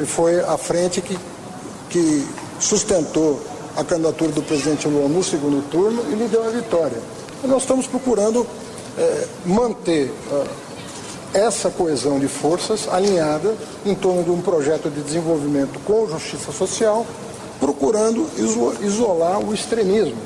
E 0.00 0.04
foi 0.04 0.40
a 0.40 0.56
frente 0.58 1.00
que, 1.00 1.16
que 1.88 2.26
sustentou 2.58 3.40
a 3.76 3.84
candidatura 3.84 4.32
do 4.32 4.42
presidente 4.42 4.88
Lula 4.88 5.08
no 5.08 5.22
segundo 5.22 5.62
turno 5.70 6.02
e 6.10 6.16
lhe 6.16 6.26
deu 6.26 6.44
a 6.44 6.50
vitória. 6.50 7.00
E 7.44 7.46
nós 7.46 7.62
estamos 7.62 7.86
procurando 7.86 8.44
é, 8.96 9.26
manter 9.44 10.12
é, 11.34 11.40
essa 11.46 11.70
coesão 11.70 12.18
de 12.18 12.28
forças 12.28 12.88
alinhada 12.88 13.54
em 13.84 13.94
torno 13.94 14.24
de 14.24 14.30
um 14.30 14.40
projeto 14.40 14.88
de 14.88 15.02
desenvolvimento 15.02 15.78
com 15.80 16.08
justiça 16.08 16.52
social, 16.52 17.06
procurando 17.60 18.26
isolar 18.80 19.40
o 19.40 19.52
extremismo 19.52 20.16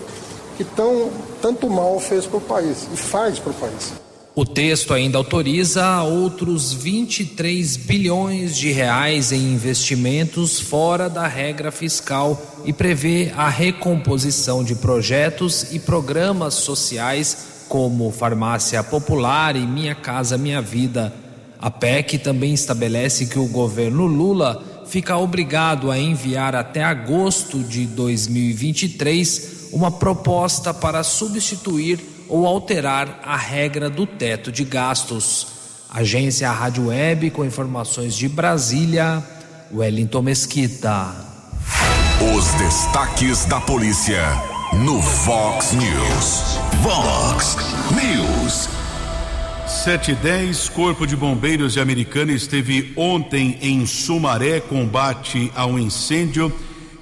que 0.56 0.64
tão, 0.64 1.10
tanto 1.40 1.68
mal 1.68 1.98
fez 1.98 2.26
para 2.26 2.38
o 2.38 2.40
país 2.40 2.86
e 2.92 2.96
faz 2.96 3.38
para 3.38 3.50
o 3.50 3.54
país. 3.54 3.92
O 4.34 4.46
texto 4.46 4.94
ainda 4.94 5.18
autoriza 5.18 6.02
outros 6.02 6.72
23 6.72 7.76
bilhões 7.76 8.56
de 8.56 8.72
reais 8.72 9.30
em 9.30 9.52
investimentos 9.52 10.58
fora 10.58 11.10
da 11.10 11.26
regra 11.26 11.70
fiscal 11.70 12.40
e 12.64 12.72
prevê 12.72 13.30
a 13.36 13.50
recomposição 13.50 14.64
de 14.64 14.74
projetos 14.74 15.66
e 15.70 15.78
programas 15.78 16.54
sociais 16.54 17.51
como 17.73 18.11
Farmácia 18.11 18.85
Popular 18.85 19.57
e 19.57 19.66
Minha 19.66 19.95
Casa 19.95 20.37
Minha 20.37 20.61
Vida. 20.61 21.11
A 21.59 21.70
PEC 21.70 22.18
também 22.18 22.53
estabelece 22.53 23.25
que 23.25 23.39
o 23.39 23.47
governo 23.47 24.05
Lula 24.05 24.62
fica 24.85 25.16
obrigado 25.16 25.91
a 25.91 25.99
enviar 25.99 26.55
até 26.55 26.85
agosto 26.85 27.61
de 27.61 27.87
2023 27.87 29.70
uma 29.73 29.91
proposta 29.91 30.75
para 30.75 31.03
substituir 31.03 31.99
ou 32.29 32.47
alterar 32.47 33.20
a 33.25 33.39
regra 33.39 33.89
do 33.89 34.07
teto 34.07 34.53
de 34.53 34.64
gastos. 34.64 35.47
Agência 35.89 36.53
Rádio 36.53 36.89
Web 36.89 37.31
com 37.31 37.43
informações 37.43 38.14
de 38.14 38.29
Brasília, 38.29 39.27
Wellington 39.73 40.20
Mesquita. 40.20 41.07
Os 42.37 42.53
destaques 42.53 43.47
da 43.47 43.62
polícia 43.62 44.23
no 44.75 45.01
Vox 45.01 45.73
News. 45.73 46.59
Vox. 46.83 47.51
710, 49.83 50.68
Corpo 50.68 51.05
de 51.05 51.16
Bombeiros 51.16 51.72
de 51.72 51.80
Americana 51.80 52.30
esteve 52.30 52.93
ontem 52.97 53.59
em 53.61 53.85
Sumaré 53.85 54.61
combate 54.61 55.51
a 55.57 55.66
um 55.66 55.76
incêndio, 55.76 56.53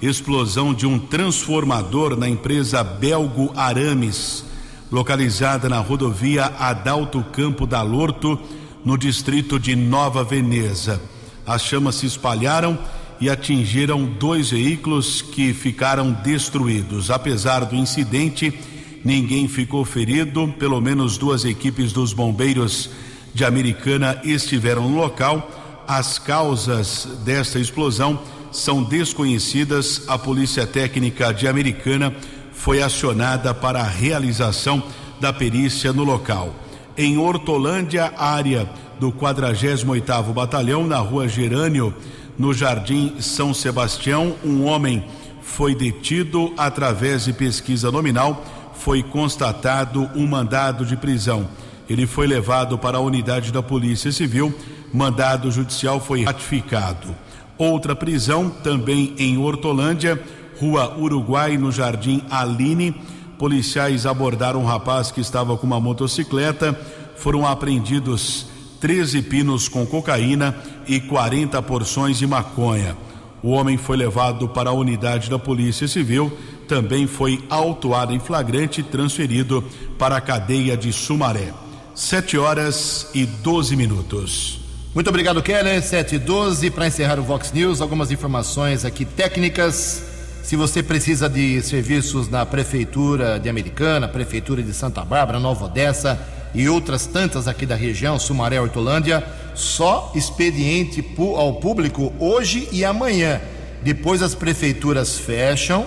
explosão 0.01 0.73
de 0.73 0.87
um 0.87 0.99
transformador 0.99 2.17
na 2.17 2.27
empresa 2.27 2.83
Belgo 2.83 3.53
Arames, 3.55 4.47
localizada 4.91 5.69
na 5.69 5.79
rodovia 5.79 6.47
Adalto 6.59 7.23
Campo 7.23 7.67
da 7.67 7.83
Lorto, 7.83 8.41
no 8.83 8.97
distrito 8.97 9.61
de 9.61 9.77
Nova 9.77 10.25
Veneza. 10.25 11.03
As 11.47 11.63
chamas 11.63 11.97
se 11.97 12.07
espalharam 12.07 12.79
e 13.21 13.29
atingiram 13.29 14.07
dois 14.07 14.53
veículos 14.53 15.21
que 15.21 15.53
ficaram 15.53 16.13
destruídos. 16.13 17.11
Apesar 17.11 17.67
do 17.67 17.77
incidente, 17.77 18.59
ninguém 19.05 19.49
ficou 19.49 19.85
ferido. 19.85 20.53
Pelo 20.59 20.81
menos 20.81 21.19
duas 21.19 21.45
equipes 21.45 21.93
dos 21.93 22.13
bombeiros 22.13 22.91
de 23.35 23.45
Americana 23.45 24.21
estiveram 24.25 24.89
no 24.89 24.97
local. 24.97 25.51
As 25.87 26.19
causas 26.19 27.09
desta 27.25 27.59
explosão 27.59 28.21
são 28.53 28.83
desconhecidas. 28.83 30.03
A 30.09 30.19
Polícia 30.19 30.67
Técnica 30.67 31.33
de 31.33 31.49
Americana 31.49 32.15
foi 32.53 32.83
acionada 32.83 33.55
para 33.55 33.81
a 33.81 33.89
realização 33.89 34.83
da 35.21 35.33
perícia 35.33 35.93
no 35.93 36.05
local. 36.05 36.55
Em 36.97 37.17
Hortolândia, 37.19 38.13
área 38.17 38.69
do 38.99 39.11
48º 39.11 40.33
Batalhão, 40.33 40.87
na 40.87 40.99
rua 40.99 41.27
Gerânio, 41.27 41.95
no 42.39 42.53
Jardim 42.53 43.15
São 43.21 43.55
Sebastião, 43.55 44.35
um 44.45 44.65
homem 44.65 45.05
foi 45.43 45.75
detido 45.75 46.53
através 46.57 47.25
de 47.25 47.33
pesquisa 47.33 47.91
nominal, 47.91 48.45
foi 48.81 49.03
constatado 49.03 50.11
um 50.15 50.27
mandado 50.27 50.85
de 50.85 50.97
prisão. 50.97 51.47
Ele 51.89 52.07
foi 52.07 52.27
levado 52.27 52.79
para 52.79 52.99
a 52.99 53.01
unidade 53.01 53.53
da 53.53 53.63
Polícia 53.63 54.11
Civil, 54.11 54.55
mandado 54.93 55.51
judicial 55.51 56.01
foi 56.01 56.25
ratificado. 56.25 57.15
Outra 57.59 57.95
prisão, 57.95 58.49
também 58.49 59.15
em 59.19 59.37
Hortolândia, 59.37 60.21
Rua 60.59 60.97
Uruguai, 60.99 61.59
no 61.59 61.71
Jardim 61.71 62.23
Aline. 62.31 62.95
Policiais 63.39 64.07
abordaram 64.07 64.63
um 64.63 64.67
rapaz 64.67 65.11
que 65.11 65.21
estava 65.21 65.57
com 65.57 65.67
uma 65.67 65.81
motocicleta. 65.81 66.79
Foram 67.17 67.47
apreendidos 67.47 68.47
13 68.81 69.23
pinos 69.23 69.69
com 69.69 69.85
cocaína 69.85 70.57
e 70.87 71.01
40 71.01 71.61
porções 71.63 72.19
de 72.19 72.27
maconha. 72.27 72.97
O 73.43 73.51
homem 73.51 73.77
foi 73.77 73.97
levado 73.97 74.49
para 74.49 74.71
a 74.71 74.75
unidade 74.75 75.29
da 75.29 75.39
Polícia 75.39 75.89
Civil, 75.89 76.33
também 76.71 77.09
foi 77.09 77.43
autuado 77.51 78.15
em 78.15 78.21
flagrante 78.21 78.81
e 78.81 78.85
transferido 78.85 79.65
para 79.99 80.17
a 80.17 80.21
cadeia 80.21 80.77
de 80.77 80.93
Sumaré. 80.93 81.53
7 81.97 82.39
horas 82.39 83.09
e 83.13 83.27
12 83.27 83.75
minutos. 83.75 84.61
Muito 84.95 85.11
obrigado, 85.11 85.43
Keller. 85.43 85.83
7 85.83 86.15
e 86.15 86.19
12. 86.21 86.71
Para 86.71 86.87
encerrar 86.87 87.19
o 87.19 87.25
Vox 87.25 87.53
News, 87.53 87.81
algumas 87.81 88.13
informações 88.13 88.85
aqui 88.85 89.05
técnicas. 89.05 90.05
Se 90.45 90.55
você 90.55 90.81
precisa 90.81 91.29
de 91.29 91.61
serviços 91.61 92.29
na 92.29 92.47
Prefeitura 92.47 93.41
de 93.41 93.49
Americana, 93.49 94.07
Prefeitura 94.07 94.63
de 94.63 94.73
Santa 94.73 95.05
Bárbara, 95.05 95.41
Nova 95.41 95.65
Odessa, 95.65 96.21
e 96.55 96.69
outras 96.69 97.05
tantas 97.05 97.49
aqui 97.49 97.67
da 97.67 97.75
região, 97.75 98.17
Sumaré, 98.17 98.61
Hortolândia, 98.61 99.25
só 99.57 100.13
expediente 100.15 101.05
ao 101.37 101.55
público 101.55 102.13
hoje 102.21 102.69
e 102.71 102.85
amanhã. 102.85 103.41
Depois 103.83 104.23
as 104.23 104.37
prefeituras 104.37 105.19
fecham 105.19 105.85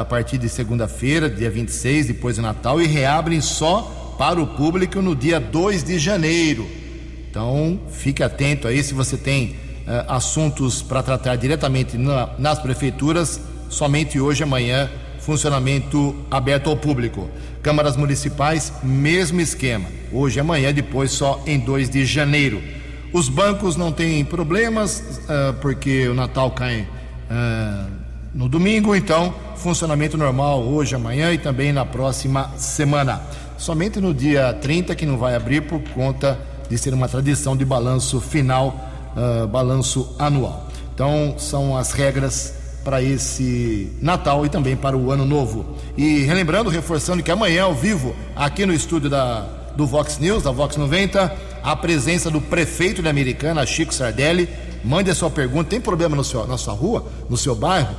a 0.00 0.04
partir 0.04 0.38
de 0.38 0.48
segunda-feira, 0.48 1.28
dia 1.28 1.50
26, 1.50 2.06
depois 2.06 2.36
do 2.36 2.42
Natal, 2.42 2.80
e 2.80 2.86
reabrem 2.86 3.40
só 3.40 4.14
para 4.16 4.40
o 4.40 4.46
público 4.46 5.02
no 5.02 5.14
dia 5.16 5.40
2 5.40 5.82
de 5.82 5.98
janeiro. 5.98 6.66
Então, 7.28 7.80
fique 7.90 8.22
atento 8.22 8.68
aí 8.68 8.82
se 8.82 8.94
você 8.94 9.16
tem 9.16 9.56
uh, 9.86 10.12
assuntos 10.12 10.82
para 10.82 11.02
tratar 11.02 11.36
diretamente 11.36 11.98
na, 11.98 12.30
nas 12.38 12.60
prefeituras, 12.60 13.40
somente 13.68 14.20
hoje 14.20 14.42
e 14.42 14.44
amanhã, 14.44 14.88
funcionamento 15.18 16.14
aberto 16.30 16.70
ao 16.70 16.76
público. 16.76 17.28
Câmaras 17.60 17.96
municipais, 17.96 18.72
mesmo 18.82 19.40
esquema. 19.40 19.88
Hoje 20.12 20.38
e 20.38 20.40
amanhã, 20.40 20.72
depois 20.72 21.10
só 21.10 21.42
em 21.46 21.58
2 21.58 21.90
de 21.90 22.04
janeiro. 22.04 22.62
Os 23.12 23.28
bancos 23.28 23.74
não 23.74 23.90
têm 23.90 24.24
problemas, 24.24 25.00
uh, 25.00 25.54
porque 25.60 26.06
o 26.06 26.14
Natal 26.14 26.50
cai 26.52 26.82
uh, 26.82 27.90
no 28.32 28.48
domingo, 28.48 28.94
então 28.94 29.34
funcionamento 29.64 30.18
normal 30.18 30.62
hoje, 30.62 30.94
amanhã 30.94 31.32
e 31.32 31.38
também 31.38 31.72
na 31.72 31.86
próxima 31.86 32.50
semana. 32.58 33.22
Somente 33.56 33.98
no 33.98 34.12
dia 34.12 34.52
30 34.52 34.94
que 34.94 35.06
não 35.06 35.16
vai 35.16 35.34
abrir 35.34 35.62
por 35.62 35.80
conta 35.94 36.38
de 36.68 36.76
ser 36.76 36.92
uma 36.92 37.08
tradição 37.08 37.56
de 37.56 37.64
balanço 37.64 38.20
final, 38.20 38.78
uh, 39.16 39.48
balanço 39.48 40.14
anual. 40.18 40.68
Então 40.94 41.36
são 41.38 41.74
as 41.78 41.92
regras 41.92 42.52
para 42.84 43.00
esse 43.00 43.90
Natal 44.02 44.44
e 44.44 44.50
também 44.50 44.76
para 44.76 44.98
o 44.98 45.10
Ano 45.10 45.24
Novo. 45.24 45.78
E 45.96 46.18
relembrando, 46.24 46.68
reforçando 46.68 47.22
que 47.22 47.30
amanhã 47.30 47.62
ao 47.62 47.74
vivo, 47.74 48.14
aqui 48.36 48.66
no 48.66 48.74
estúdio 48.74 49.08
da, 49.08 49.48
do 49.74 49.86
Vox 49.86 50.18
News, 50.18 50.42
da 50.42 50.50
Vox 50.50 50.76
90, 50.76 51.34
a 51.62 51.74
presença 51.74 52.30
do 52.30 52.38
prefeito 52.38 53.00
de 53.00 53.08
Americana, 53.08 53.64
Chico 53.64 53.94
Sardelli. 53.94 54.46
Mande 54.84 55.10
a 55.10 55.14
sua 55.14 55.30
pergunta. 55.30 55.70
Tem 55.70 55.80
problema 55.80 56.14
no 56.14 56.22
seu, 56.22 56.46
na 56.46 56.58
sua 56.58 56.74
rua, 56.74 57.06
no 57.30 57.38
seu 57.38 57.54
bairro, 57.54 57.96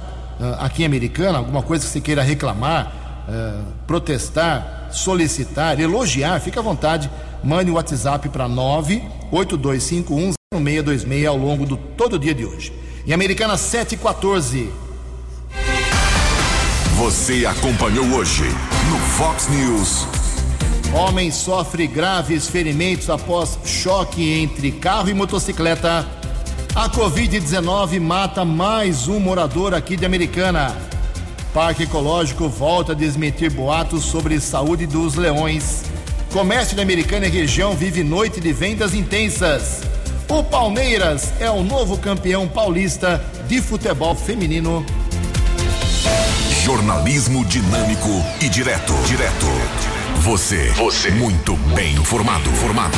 aqui 0.60 0.84
em 0.84 0.86
Americana? 0.86 1.38
Alguma 1.38 1.62
coisa 1.62 1.86
que 1.86 1.92
você 1.92 2.02
queira 2.02 2.22
reclamar, 2.22 2.92
uh, 3.28 3.64
protestar, 3.88 4.90
solicitar, 4.92 5.80
elogiar? 5.80 6.40
Fique 6.40 6.60
à 6.60 6.62
vontade. 6.62 7.10
Mande 7.44 7.70
o 7.70 7.74
um 7.74 7.78
WhatsApp 7.78 8.30
para 8.30 8.48
982510626 8.50 11.28
ao 11.28 11.38
longo 11.38 11.66
do 11.66 11.78
todo 11.78 12.14
o 12.14 12.20
dia 12.20 12.34
de 12.34 12.46
hoje. 12.46 12.74
Em 13.06 13.14
Americana 13.14 13.56
714. 13.56 14.72
Você 16.98 17.46
acompanhou 17.46 18.06
hoje 18.16 18.46
no 18.90 18.98
Fox 19.00 19.48
News. 19.50 20.08
Homem 20.94 21.30
sofre 21.30 21.88
graves 21.88 22.48
ferimentos 22.48 23.10
após 23.10 23.60
choque 23.66 24.42
entre 24.42 24.72
carro 24.72 25.10
e 25.10 25.14
motocicleta. 25.14 26.08
A 26.76 26.90
Covid-19 26.90 28.02
mata 28.02 28.44
mais 28.44 29.08
um 29.08 29.18
morador 29.18 29.74
aqui 29.74 29.96
de 29.96 30.06
Americana. 30.06 30.76
Parque 31.54 31.84
Ecológico 31.84 32.50
volta 32.50 32.92
a 32.92 32.96
desmentir 32.96 33.50
boatos 33.50 34.04
sobre 34.04 34.42
saúde 34.42 34.86
dos 34.86 35.16
leões. 35.16 35.84
Comércio 36.34 36.76
da 36.76 36.84
Americana 36.84 37.28
e 37.28 37.30
região 37.30 37.74
vive 37.78 38.04
noite 38.04 38.42
de 38.42 38.52
vendas 38.52 38.94
intensas. 38.94 39.84
O 40.28 40.44
Palmeiras 40.44 41.32
é 41.40 41.50
o 41.50 41.64
novo 41.64 41.98
campeão 41.98 42.46
paulista 42.46 43.24
de 43.48 43.62
futebol 43.62 44.14
feminino. 44.14 44.86
Jornalismo 46.66 47.46
dinâmico 47.46 48.10
e 48.42 48.50
direto. 48.50 48.94
Direto. 49.08 49.46
Você. 50.20 50.72
Você. 50.72 51.10
Muito 51.12 51.56
bem 51.74 51.94
informado. 51.94 52.50
Formado. 52.52 52.98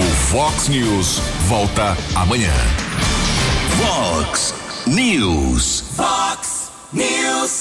O 0.00 0.14
Fox 0.32 0.66
News 0.66 1.20
volta 1.46 1.96
amanhã. 2.16 2.52
Fox 3.84 4.52
News. 4.86 5.82
Fox 5.94 6.70
News. 6.92 7.54